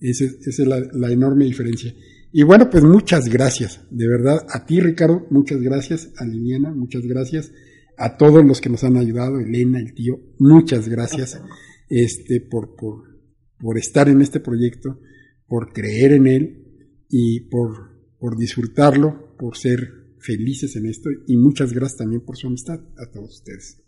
Esa, 0.01 0.25
es 0.25 0.59
la, 0.61 0.81
la, 0.93 1.11
enorme 1.11 1.45
diferencia. 1.45 1.95
Y 2.33 2.43
bueno, 2.43 2.69
pues 2.71 2.85
muchas 2.85 3.29
gracias, 3.29 3.81
de 3.91 4.07
verdad, 4.07 4.47
a 4.51 4.67
ti 4.67 4.81
Ricardo, 4.81 5.27
muchas 5.31 5.61
gracias, 5.61 6.11
a 6.19 6.27
Liliana, 6.27 6.71
muchas 6.71 7.03
gracias, 7.03 7.53
a 7.97 8.17
todos 8.17 8.45
los 8.45 8.61
que 8.61 8.69
nos 8.69 8.85
han 8.85 8.97
ayudado, 8.97 9.41
Elena, 9.41 9.79
el 9.81 9.95
tío, 9.95 10.21
muchas 10.39 10.89
gracias, 10.89 11.41
este, 11.89 12.41
por, 12.41 12.77
por, 12.77 13.19
por 13.59 13.79
estar 13.79 14.09
en 14.09 14.21
este 14.21 14.41
proyecto, 14.41 15.01
por 15.47 15.73
creer 15.73 16.13
en 16.13 16.27
él 16.27 16.65
y 17.09 17.49
por, 17.49 17.98
por 18.19 18.37
disfrutarlo, 18.37 19.37
por 19.39 19.57
ser 19.57 19.79
felices 20.21 20.77
en 20.77 20.87
esto 20.87 21.09
y 21.27 21.37
muchas 21.37 21.73
gracias 21.73 21.99
también 21.99 22.25
por 22.25 22.37
su 22.37 22.49
amistad 22.49 22.75
a 22.75 23.13
todos 23.13 23.37
ustedes. 23.37 23.85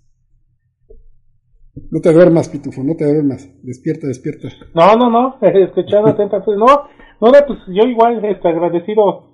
No 1.90 2.00
te 2.00 2.12
duermas, 2.12 2.48
Pitufo, 2.48 2.82
no 2.82 2.94
te 2.96 3.04
duermas. 3.04 3.48
Despierta, 3.62 4.06
despierta. 4.06 4.48
No, 4.74 4.96
no, 4.96 5.10
no, 5.10 5.38
escuchando 5.42 6.10
atentamente. 6.10 6.56
No, 6.56 6.66
no, 7.20 7.32
pues 7.46 7.58
yo 7.68 7.84
igual 7.84 8.24
este, 8.24 8.48
agradecido 8.48 9.30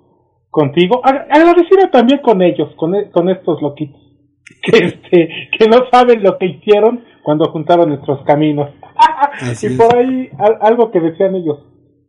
contigo, 0.49 1.01
agradecido 1.03 1.89
también 1.91 2.19
con 2.23 2.41
ellos, 2.41 2.69
con, 2.77 2.95
e, 2.95 3.11
con 3.11 3.29
estos 3.29 3.61
loquitos, 3.61 4.01
que, 4.63 4.85
este, 4.85 5.29
que 5.57 5.67
no 5.67 5.89
saben 5.91 6.23
lo 6.23 6.37
que 6.37 6.45
hicieron 6.45 7.03
cuando 7.23 7.51
juntaron 7.51 7.89
nuestros 7.89 8.23
caminos. 8.23 8.69
y 9.61 9.69
por 9.75 9.95
ahí 9.95 10.29
algo 10.61 10.91
que 10.91 10.99
decían 10.99 11.35
ellos, 11.35 11.59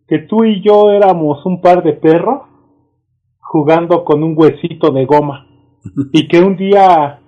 que 0.06 0.20
tú 0.20 0.44
y 0.44 0.62
yo 0.62 0.90
éramos 0.90 1.44
un 1.44 1.60
par 1.60 1.82
de 1.82 1.92
perros 1.94 2.47
jugando 3.48 4.04
con 4.04 4.22
un 4.22 4.34
huesito 4.36 4.90
de 4.90 5.06
goma 5.06 5.46
y 6.12 6.28
que 6.28 6.40
un 6.40 6.56
día 6.56 7.20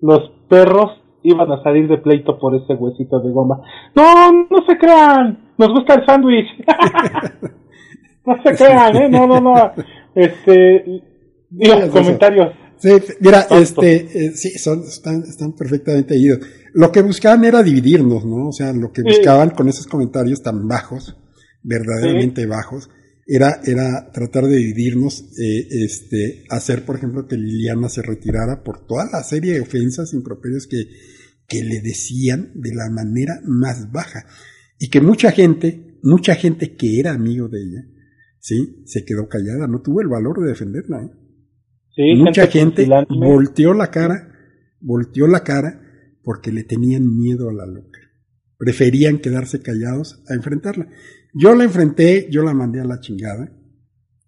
los 0.00 0.30
perros 0.48 0.90
iban 1.22 1.50
a 1.52 1.62
salir 1.62 1.88
de 1.88 1.98
pleito 1.98 2.36
por 2.38 2.56
ese 2.56 2.74
huesito 2.74 3.20
de 3.20 3.30
goma. 3.30 3.62
No, 3.94 4.32
no 4.50 4.66
se 4.66 4.76
crean, 4.76 5.52
nos 5.56 5.68
gusta 5.68 5.94
el 5.94 6.04
sándwich. 6.04 6.48
no 8.26 8.42
se 8.42 8.56
crean, 8.56 8.96
¿eh? 8.96 9.08
No, 9.08 9.26
no, 9.28 9.40
no. 9.40 9.72
Este, 10.16 10.84
los 11.50 11.90
comentarios. 11.90 12.52
Sí, 12.78 12.90
mira, 13.20 13.46
este, 13.50 13.94
eh, 13.96 14.30
sí, 14.32 14.58
son, 14.58 14.80
están, 14.80 15.22
están 15.22 15.52
perfectamente 15.52 16.18
idos. 16.18 16.40
Lo 16.74 16.90
que 16.90 17.02
buscaban 17.02 17.44
era 17.44 17.62
dividirnos, 17.62 18.24
¿no? 18.24 18.48
O 18.48 18.52
sea, 18.52 18.72
lo 18.72 18.90
que 18.90 19.02
buscaban 19.02 19.50
con 19.50 19.68
esos 19.68 19.86
comentarios 19.86 20.42
tan 20.42 20.66
bajos, 20.66 21.16
verdaderamente 21.62 22.42
sí. 22.42 22.48
bajos, 22.48 22.90
era, 23.26 23.60
era 23.64 24.10
tratar 24.12 24.44
de 24.44 24.56
dividirnos, 24.56 25.22
eh, 25.38 25.66
este, 25.84 26.44
hacer, 26.50 26.84
por 26.84 26.96
ejemplo, 26.96 27.26
que 27.26 27.36
Liliana 27.36 27.88
se 27.88 28.02
retirara 28.02 28.62
por 28.62 28.86
toda 28.86 29.08
la 29.10 29.22
serie 29.22 29.54
de 29.54 29.60
ofensas, 29.60 30.12
improperios 30.12 30.66
que, 30.66 30.88
que 31.46 31.62
le 31.62 31.80
decían 31.80 32.52
de 32.54 32.74
la 32.74 32.90
manera 32.90 33.40
más 33.46 33.92
baja. 33.92 34.26
Y 34.78 34.88
que 34.88 35.00
mucha 35.00 35.30
gente, 35.30 35.98
mucha 36.02 36.34
gente 36.34 36.74
que 36.74 36.98
era 36.98 37.12
amigo 37.12 37.48
de 37.48 37.60
ella, 37.60 37.84
sí, 38.40 38.82
se 38.86 39.04
quedó 39.04 39.28
callada, 39.28 39.68
no 39.68 39.82
tuvo 39.82 40.00
el 40.00 40.08
valor 40.08 40.40
de 40.42 40.48
defenderla, 40.48 41.02
¿eh? 41.04 41.10
Sí, 41.94 42.14
mucha 42.16 42.46
gente, 42.46 42.86
gente 42.86 43.06
volteó 43.10 43.74
la 43.74 43.90
cara, 43.90 44.32
volteó 44.80 45.26
la 45.28 45.44
cara 45.44 45.82
porque 46.22 46.50
le 46.50 46.64
tenían 46.64 47.18
miedo 47.18 47.50
a 47.50 47.52
la 47.52 47.66
loca. 47.66 47.98
Preferían 48.56 49.18
quedarse 49.18 49.60
callados 49.60 50.22
a 50.28 50.34
enfrentarla. 50.34 50.88
Yo 51.32 51.54
la 51.54 51.64
enfrenté, 51.64 52.28
yo 52.30 52.42
la 52.42 52.52
mandé 52.52 52.80
a 52.80 52.84
la 52.84 53.00
chingada 53.00 53.50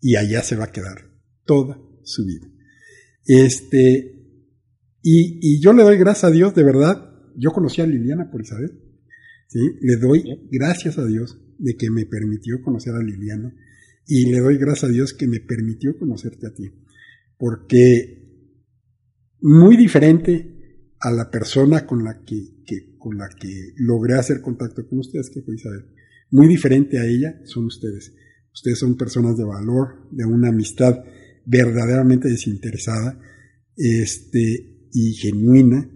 y 0.01 0.17
allá 0.17 0.43
se 0.43 0.57
va 0.57 0.65
a 0.65 0.73
quedar 0.73 1.11
toda 1.45 1.79
su 2.03 2.25
vida. 2.25 2.47
Este, 3.27 4.15
y, 5.03 5.39
y 5.41 5.61
yo 5.61 5.73
le 5.73 5.83
doy 5.83 5.99
gracias 5.99 6.25
a 6.25 6.31
Dios, 6.31 6.55
de 6.55 6.63
verdad, 6.63 7.11
yo 7.37 7.51
conocí 7.53 7.83
a 7.83 7.87
Liliana 7.87 8.31
por 8.31 8.41
Isabel, 8.41 8.81
¿sí? 9.49 9.61
Le 9.81 9.97
doy 9.97 10.49
gracias 10.51 10.99
a 10.99 11.05
Dios 11.05 11.39
de 11.59 11.77
que 11.77 11.91
me 11.91 12.07
permitió 12.07 12.63
conocer 12.63 12.95
a 12.95 13.03
Liliana 13.03 13.55
y 14.07 14.31
le 14.31 14.41
doy 14.41 14.57
gracias 14.57 14.91
a 14.91 14.93
Dios 14.93 15.13
que 15.13 15.27
me 15.27 15.41
permitió 15.41 15.99
conocerte 15.99 16.47
a 16.47 16.55
ti, 16.55 16.71
porque 17.37 18.23
muy 19.41 19.77
diferente 19.77 20.91
a 21.01 21.11
la 21.11 21.31
persona 21.31 21.87
con 21.87 22.03
la 22.03 22.25
que, 22.25 22.63
que 22.65 22.97
con 22.99 23.19
la 23.19 23.29
que 23.29 23.73
logré 23.77 24.15
hacer 24.15 24.41
contacto 24.41 24.87
con 24.89 25.01
ustedes, 25.01 25.29
que 25.29 25.43
fue 25.43 25.55
Isabel 25.55 25.95
muy 26.35 26.49
diferente 26.49 26.99
a 26.99 27.05
ella 27.07 27.41
son 27.45 27.67
ustedes. 27.67 28.13
Ustedes 28.53 28.81
son 28.81 28.97
personas 28.97 29.37
de 29.39 29.45
valor, 29.45 30.09
de 30.11 30.25
una 30.25 30.49
amistad 30.49 30.99
verdaderamente 31.47 32.29
desinteresada 32.29 33.21
este, 33.77 34.89
y 34.93 35.13
genuina, 35.15 35.89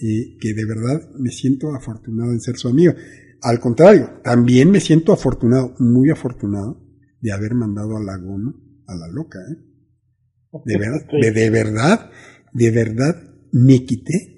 eh, 0.00 0.36
que 0.40 0.52
de 0.52 0.64
verdad 0.64 1.10
me 1.16 1.30
siento 1.30 1.76
afortunado 1.76 2.32
en 2.32 2.40
ser 2.40 2.56
su 2.56 2.66
amigo. 2.66 2.94
Al 3.40 3.60
contrario, 3.60 4.20
también 4.24 4.68
me 4.72 4.80
siento 4.80 5.12
afortunado, 5.12 5.76
muy 5.78 6.10
afortunado, 6.10 6.84
de 7.20 7.30
haber 7.30 7.54
mandado 7.54 7.96
a 7.96 8.02
la 8.02 8.16
goma 8.16 8.52
a 8.88 8.96
la 8.96 9.06
loca. 9.06 9.38
¿eh? 9.38 10.60
De, 10.64 10.76
verdad, 10.76 11.06
de, 11.22 11.30
de 11.30 11.50
verdad, 11.50 12.10
de 12.52 12.70
verdad, 12.72 13.22
me 13.52 13.84
quité 13.84 14.35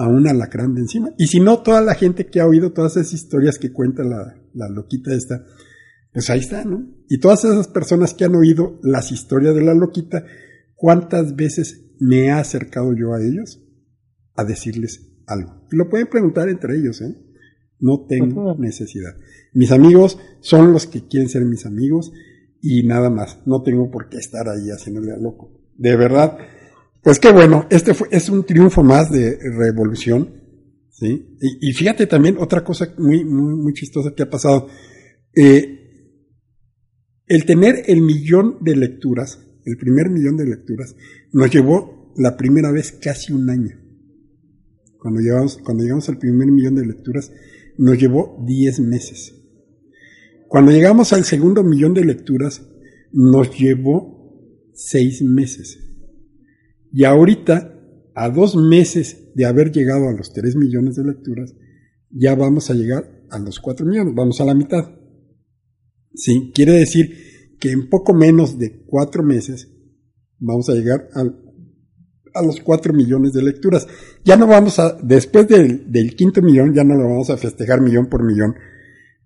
a 0.00 0.08
un 0.08 0.26
alacrán 0.26 0.74
de 0.74 0.80
encima. 0.80 1.10
Y 1.18 1.26
si 1.26 1.40
no, 1.40 1.62
toda 1.62 1.82
la 1.82 1.94
gente 1.94 2.26
que 2.26 2.40
ha 2.40 2.46
oído 2.46 2.72
todas 2.72 2.96
esas 2.96 3.12
historias 3.12 3.58
que 3.58 3.70
cuenta 3.70 4.02
la, 4.02 4.34
la 4.54 4.68
loquita 4.70 5.12
esta, 5.12 5.44
pues 6.10 6.30
ahí 6.30 6.40
está, 6.40 6.64
¿no? 6.64 6.88
Y 7.06 7.20
todas 7.20 7.44
esas 7.44 7.68
personas 7.68 8.14
que 8.14 8.24
han 8.24 8.34
oído 8.34 8.80
las 8.82 9.12
historias 9.12 9.54
de 9.54 9.62
la 9.62 9.74
loquita, 9.74 10.24
¿cuántas 10.74 11.36
veces 11.36 11.92
me 11.98 12.24
he 12.24 12.30
acercado 12.30 12.94
yo 12.96 13.12
a 13.12 13.22
ellos 13.22 13.62
a 14.36 14.44
decirles 14.44 15.06
algo? 15.26 15.66
Y 15.70 15.76
lo 15.76 15.90
pueden 15.90 16.06
preguntar 16.06 16.48
entre 16.48 16.78
ellos, 16.78 17.02
¿eh? 17.02 17.14
No 17.78 18.06
tengo 18.06 18.56
necesidad. 18.58 19.12
Mis 19.52 19.70
amigos 19.70 20.18
son 20.40 20.72
los 20.72 20.86
que 20.86 21.08
quieren 21.08 21.28
ser 21.28 21.44
mis 21.44 21.66
amigos 21.66 22.10
y 22.62 22.84
nada 22.84 23.10
más. 23.10 23.38
No 23.46 23.62
tengo 23.62 23.90
por 23.90 24.08
qué 24.08 24.16
estar 24.16 24.48
ahí 24.48 24.70
haciéndole 24.70 25.12
a 25.12 25.18
loco. 25.18 25.60
De 25.76 25.94
verdad. 25.96 26.38
Pues 27.02 27.18
qué 27.18 27.32
bueno, 27.32 27.66
este 27.70 27.94
fue, 27.94 28.08
es 28.10 28.28
un 28.28 28.44
triunfo 28.44 28.82
más 28.82 29.10
de 29.10 29.38
revolución. 29.38 30.34
¿sí? 30.90 31.36
Y, 31.60 31.72
fíjate 31.72 32.06
también 32.06 32.36
otra 32.38 32.62
cosa 32.62 32.92
muy, 32.98 33.24
muy, 33.24 33.54
muy 33.54 33.72
chistosa 33.72 34.14
que 34.14 34.22
ha 34.22 34.30
pasado. 34.30 34.68
Eh, 35.34 35.78
el 37.26 37.44
tener 37.44 37.84
el 37.86 38.02
millón 38.02 38.58
de 38.60 38.76
lecturas, 38.76 39.38
el 39.64 39.76
primer 39.76 40.10
millón 40.10 40.36
de 40.36 40.46
lecturas, 40.46 40.94
nos 41.32 41.50
llevó 41.50 42.12
la 42.16 42.36
primera 42.36 42.70
vez 42.72 42.92
casi 42.92 43.32
un 43.32 43.48
año. 43.48 43.78
Cuando 44.98 45.20
llegamos, 45.20 45.56
cuando 45.58 45.82
llegamos 45.82 46.08
al 46.08 46.18
primer 46.18 46.48
millón 46.48 46.74
de 46.74 46.86
lecturas, 46.86 47.32
nos 47.78 47.98
llevó 47.98 48.44
10 48.46 48.80
meses. 48.80 49.34
Cuando 50.48 50.72
llegamos 50.72 51.12
al 51.14 51.24
segundo 51.24 51.62
millón 51.62 51.94
de 51.94 52.04
lecturas, 52.04 52.66
nos 53.12 53.56
llevó 53.56 54.68
6 54.74 55.22
meses. 55.22 55.89
Y 56.92 57.04
ahorita, 57.04 57.74
a 58.14 58.28
dos 58.30 58.56
meses 58.56 59.32
de 59.34 59.46
haber 59.46 59.72
llegado 59.72 60.08
a 60.08 60.12
los 60.12 60.32
3 60.32 60.56
millones 60.56 60.96
de 60.96 61.04
lecturas, 61.04 61.54
ya 62.10 62.34
vamos 62.34 62.70
a 62.70 62.74
llegar 62.74 63.24
a 63.30 63.38
los 63.38 63.60
4 63.60 63.86
millones, 63.86 64.14
vamos 64.14 64.40
a 64.40 64.44
la 64.44 64.54
mitad. 64.54 64.90
Sí, 66.14 66.50
quiere 66.54 66.72
decir 66.72 67.56
que 67.60 67.70
en 67.70 67.88
poco 67.88 68.14
menos 68.14 68.58
de 68.58 68.84
4 68.86 69.22
meses 69.22 69.68
vamos 70.38 70.68
a 70.68 70.74
llegar 70.74 71.08
al 71.14 71.50
a 72.34 72.42
los 72.42 72.60
4 72.60 72.92
millones 72.92 73.32
de 73.32 73.42
lecturas. 73.42 73.86
Ya 74.24 74.36
no 74.36 74.46
vamos 74.46 74.78
a, 74.78 74.96
después 75.02 75.48
del, 75.48 75.90
del, 75.90 76.14
quinto 76.14 76.42
millón, 76.42 76.74
ya 76.74 76.84
no 76.84 76.94
lo 76.94 77.08
vamos 77.08 77.30
a 77.30 77.36
festejar 77.36 77.80
millón 77.80 78.08
por 78.08 78.24
millón, 78.24 78.54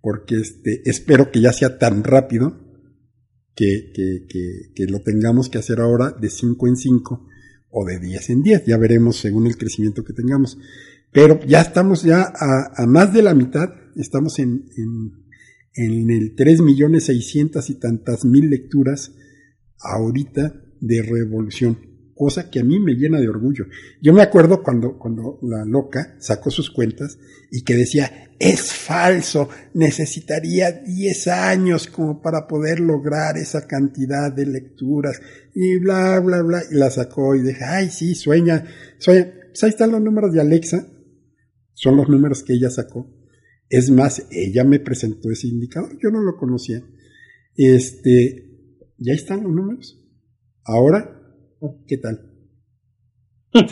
porque 0.00 0.36
este, 0.36 0.82
espero 0.84 1.30
que 1.30 1.40
ya 1.40 1.52
sea 1.52 1.78
tan 1.78 2.04
rápido 2.04 2.60
que, 3.54 3.92
que, 3.94 4.26
que, 4.74 4.86
lo 4.86 5.00
tengamos 5.00 5.48
que 5.48 5.58
hacer 5.58 5.80
ahora 5.80 6.10
de 6.10 6.28
5 6.28 6.66
en 6.66 6.76
5 6.76 7.26
o 7.76 7.84
de 7.84 7.98
10 7.98 8.30
en 8.30 8.42
10, 8.42 8.66
ya 8.66 8.78
veremos 8.78 9.16
según 9.16 9.46
el 9.46 9.56
crecimiento 9.56 10.04
que 10.04 10.12
tengamos. 10.12 10.58
Pero 11.12 11.40
ya 11.44 11.60
estamos 11.60 12.04
ya 12.04 12.32
a, 12.34 12.86
más 12.86 13.12
de 13.12 13.22
la 13.22 13.34
mitad, 13.34 13.68
estamos 13.96 14.38
en, 14.38 14.66
en, 14.76 15.24
en 15.74 16.10
el 16.10 16.34
3 16.36 16.60
millones 16.62 17.04
600 17.06 17.68
y 17.70 17.74
tantas 17.74 18.24
mil 18.24 18.48
lecturas 18.48 19.12
ahorita 19.80 20.54
de 20.80 21.02
revolución 21.02 21.93
cosa 22.14 22.50
que 22.50 22.60
a 22.60 22.64
mí 22.64 22.78
me 22.78 22.94
llena 22.94 23.20
de 23.20 23.28
orgullo. 23.28 23.66
Yo 24.00 24.12
me 24.12 24.22
acuerdo 24.22 24.62
cuando, 24.62 24.98
cuando 24.98 25.38
la 25.42 25.64
loca 25.64 26.16
sacó 26.18 26.50
sus 26.50 26.70
cuentas 26.70 27.18
y 27.50 27.62
que 27.62 27.74
decía, 27.74 28.30
es 28.38 28.72
falso, 28.72 29.48
necesitaría 29.74 30.72
10 30.72 31.28
años 31.28 31.86
como 31.86 32.20
para 32.20 32.46
poder 32.46 32.80
lograr 32.80 33.36
esa 33.36 33.66
cantidad 33.66 34.32
de 34.32 34.46
lecturas 34.46 35.20
y 35.54 35.78
bla, 35.78 36.20
bla, 36.20 36.42
bla, 36.42 36.62
y 36.70 36.74
la 36.74 36.90
sacó 36.90 37.34
y 37.34 37.42
dije, 37.42 37.64
ay, 37.64 37.90
sí, 37.90 38.14
sueña, 38.14 38.64
sueña. 38.98 39.32
Pues 39.48 39.62
ahí 39.62 39.70
están 39.70 39.92
los 39.92 40.02
números 40.02 40.32
de 40.32 40.40
Alexa, 40.40 40.86
son 41.74 41.96
los 41.96 42.08
números 42.08 42.42
que 42.42 42.54
ella 42.54 42.70
sacó. 42.70 43.08
Es 43.68 43.90
más, 43.90 44.26
ella 44.30 44.64
me 44.64 44.80
presentó 44.80 45.30
ese 45.30 45.48
indicador, 45.48 45.96
yo 46.02 46.10
no 46.10 46.20
lo 46.20 46.36
conocía. 46.36 46.82
Este, 47.56 48.44
ya 48.98 49.12
están 49.12 49.44
los 49.44 49.52
números. 49.52 50.00
Ahora 50.64 51.23
¿Qué 51.86 51.98
tal? 51.98 52.30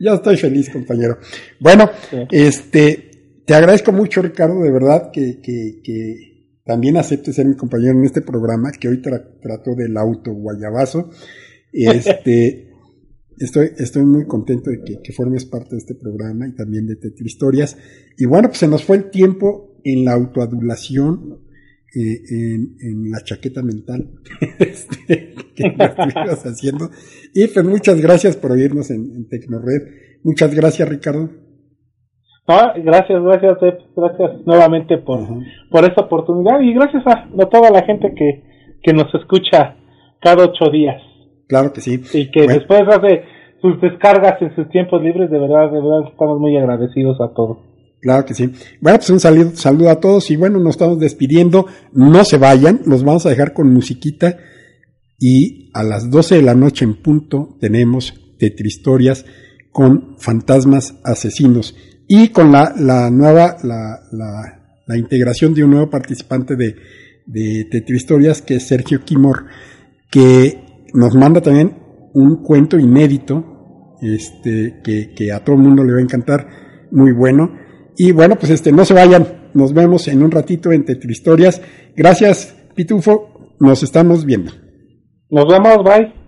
ya 0.00 0.14
estoy 0.14 0.36
feliz, 0.36 0.70
compañero. 0.70 1.18
Bueno, 1.60 1.90
sí. 2.10 2.16
este, 2.30 3.42
te 3.46 3.54
agradezco 3.54 3.92
mucho, 3.92 4.22
Ricardo, 4.22 4.62
de 4.62 4.72
verdad, 4.72 5.10
que, 5.12 5.40
que, 5.42 5.80
que 5.82 6.60
también 6.64 6.96
aceptes 6.96 7.34
ser 7.34 7.46
mi 7.46 7.56
compañero 7.56 7.98
en 7.98 8.04
este 8.04 8.22
programa, 8.22 8.72
que 8.72 8.88
hoy 8.88 9.02
tra 9.02 9.22
trato 9.40 9.74
del 9.74 9.96
auto 9.96 10.32
guayabazo. 10.32 11.10
Este, 11.72 12.70
estoy, 13.38 13.70
estoy 13.76 14.04
muy 14.04 14.26
contento 14.26 14.70
de 14.70 14.82
que, 14.82 15.00
que, 15.02 15.12
formes 15.12 15.44
parte 15.44 15.70
de 15.72 15.78
este 15.78 15.94
programa 15.94 16.48
y 16.48 16.54
también 16.54 16.86
de 16.86 16.96
Tetri 16.96 17.26
Historias. 17.26 17.76
Y 18.16 18.24
bueno, 18.26 18.48
pues 18.48 18.58
se 18.58 18.68
nos 18.68 18.84
fue 18.84 18.96
el 18.96 19.10
tiempo 19.10 19.78
en 19.84 20.04
la 20.04 20.12
autoadulación, 20.12 21.44
eh, 21.94 22.20
en, 22.30 22.76
en, 22.80 23.10
la 23.10 23.20
chaqueta 23.22 23.62
mental 23.62 24.10
este, 24.58 25.34
que 25.54 25.62
estuvimos 25.78 26.44
haciendo. 26.44 26.90
Y 27.34 27.46
pues 27.48 27.64
muchas 27.64 28.00
gracias 28.00 28.36
por 28.36 28.52
oírnos 28.52 28.90
en, 28.90 29.12
en 29.14 29.28
Tecnored. 29.28 29.82
Muchas 30.22 30.54
gracias, 30.54 30.88
Ricardo. 30.88 31.30
No, 32.46 32.56
gracias, 32.84 33.22
gracias, 33.22 33.58
gracias 33.96 34.46
nuevamente 34.46 34.98
por, 34.98 35.20
por 35.70 35.84
esta 35.84 36.02
oportunidad 36.02 36.60
y 36.60 36.74
gracias 36.74 37.02
a, 37.06 37.28
a, 37.42 37.48
toda 37.48 37.70
la 37.70 37.82
gente 37.84 38.12
que, 38.14 38.42
que 38.82 38.92
nos 38.92 39.14
escucha 39.14 39.76
cada 40.20 40.44
ocho 40.44 40.70
días. 40.70 41.00
Claro 41.48 41.72
que 41.72 41.80
sí. 41.80 42.00
Y 42.12 42.30
que 42.30 42.44
bueno. 42.44 42.54
después 42.54 42.82
hace 42.88 43.24
sus 43.62 43.80
descargas 43.80 44.40
en 44.42 44.54
sus 44.54 44.68
tiempos 44.68 45.02
libres, 45.02 45.30
de 45.30 45.38
verdad, 45.38 45.70
de 45.70 45.80
verdad, 45.80 46.10
estamos 46.10 46.38
muy 46.38 46.56
agradecidos 46.56 47.18
a 47.20 47.32
todos. 47.32 47.58
Claro 48.04 48.26
que 48.26 48.34
sí. 48.34 48.52
Bueno, 48.82 48.98
pues 48.98 49.08
un 49.08 49.18
saludo, 49.18 49.56
saludo 49.56 49.88
a 49.88 49.98
todos 49.98 50.30
y 50.30 50.36
bueno, 50.36 50.58
nos 50.58 50.74
estamos 50.74 50.98
despidiendo. 51.00 51.64
No 51.94 52.22
se 52.26 52.36
vayan, 52.36 52.82
los 52.84 53.02
vamos 53.02 53.24
a 53.24 53.30
dejar 53.30 53.54
con 53.54 53.72
musiquita 53.72 54.36
y 55.18 55.70
a 55.72 55.82
las 55.82 56.10
12 56.10 56.34
de 56.34 56.42
la 56.42 56.54
noche 56.54 56.84
en 56.84 57.00
punto 57.00 57.56
tenemos 57.62 58.12
Tetristorias 58.38 59.24
con 59.72 60.18
fantasmas 60.18 60.96
asesinos 61.02 61.74
y 62.06 62.28
con 62.28 62.52
la, 62.52 62.74
la 62.76 63.10
nueva, 63.10 63.56
la, 63.62 64.00
la, 64.12 64.82
la, 64.86 64.98
integración 64.98 65.54
de 65.54 65.64
un 65.64 65.70
nuevo 65.70 65.88
participante 65.88 66.56
de, 66.56 66.76
de 67.24 67.66
Tetristorias 67.70 68.42
que 68.42 68.56
es 68.56 68.66
Sergio 68.66 69.02
Quimor, 69.02 69.46
que 70.10 70.62
nos 70.92 71.14
manda 71.14 71.40
también 71.40 71.74
un 72.12 72.42
cuento 72.42 72.78
inédito, 72.78 73.96
este, 74.02 74.82
que, 74.84 75.14
que 75.14 75.32
a 75.32 75.42
todo 75.42 75.56
el 75.56 75.62
mundo 75.62 75.82
le 75.82 75.94
va 75.94 76.00
a 76.00 76.02
encantar, 76.02 76.46
muy 76.90 77.12
bueno. 77.12 77.63
Y 77.96 78.12
bueno, 78.12 78.36
pues 78.36 78.50
este, 78.50 78.72
no 78.72 78.84
se 78.84 78.94
vayan, 78.94 79.50
nos 79.54 79.72
vemos 79.72 80.08
en 80.08 80.22
un 80.22 80.30
ratito 80.30 80.72
en 80.72 80.84
Tetristorias. 80.84 81.60
Gracias, 81.96 82.54
Pitufo, 82.74 83.56
nos 83.60 83.82
estamos 83.82 84.24
viendo. 84.24 84.52
Nos 85.30 85.46
vemos, 85.46 85.84
bye. 85.84 86.23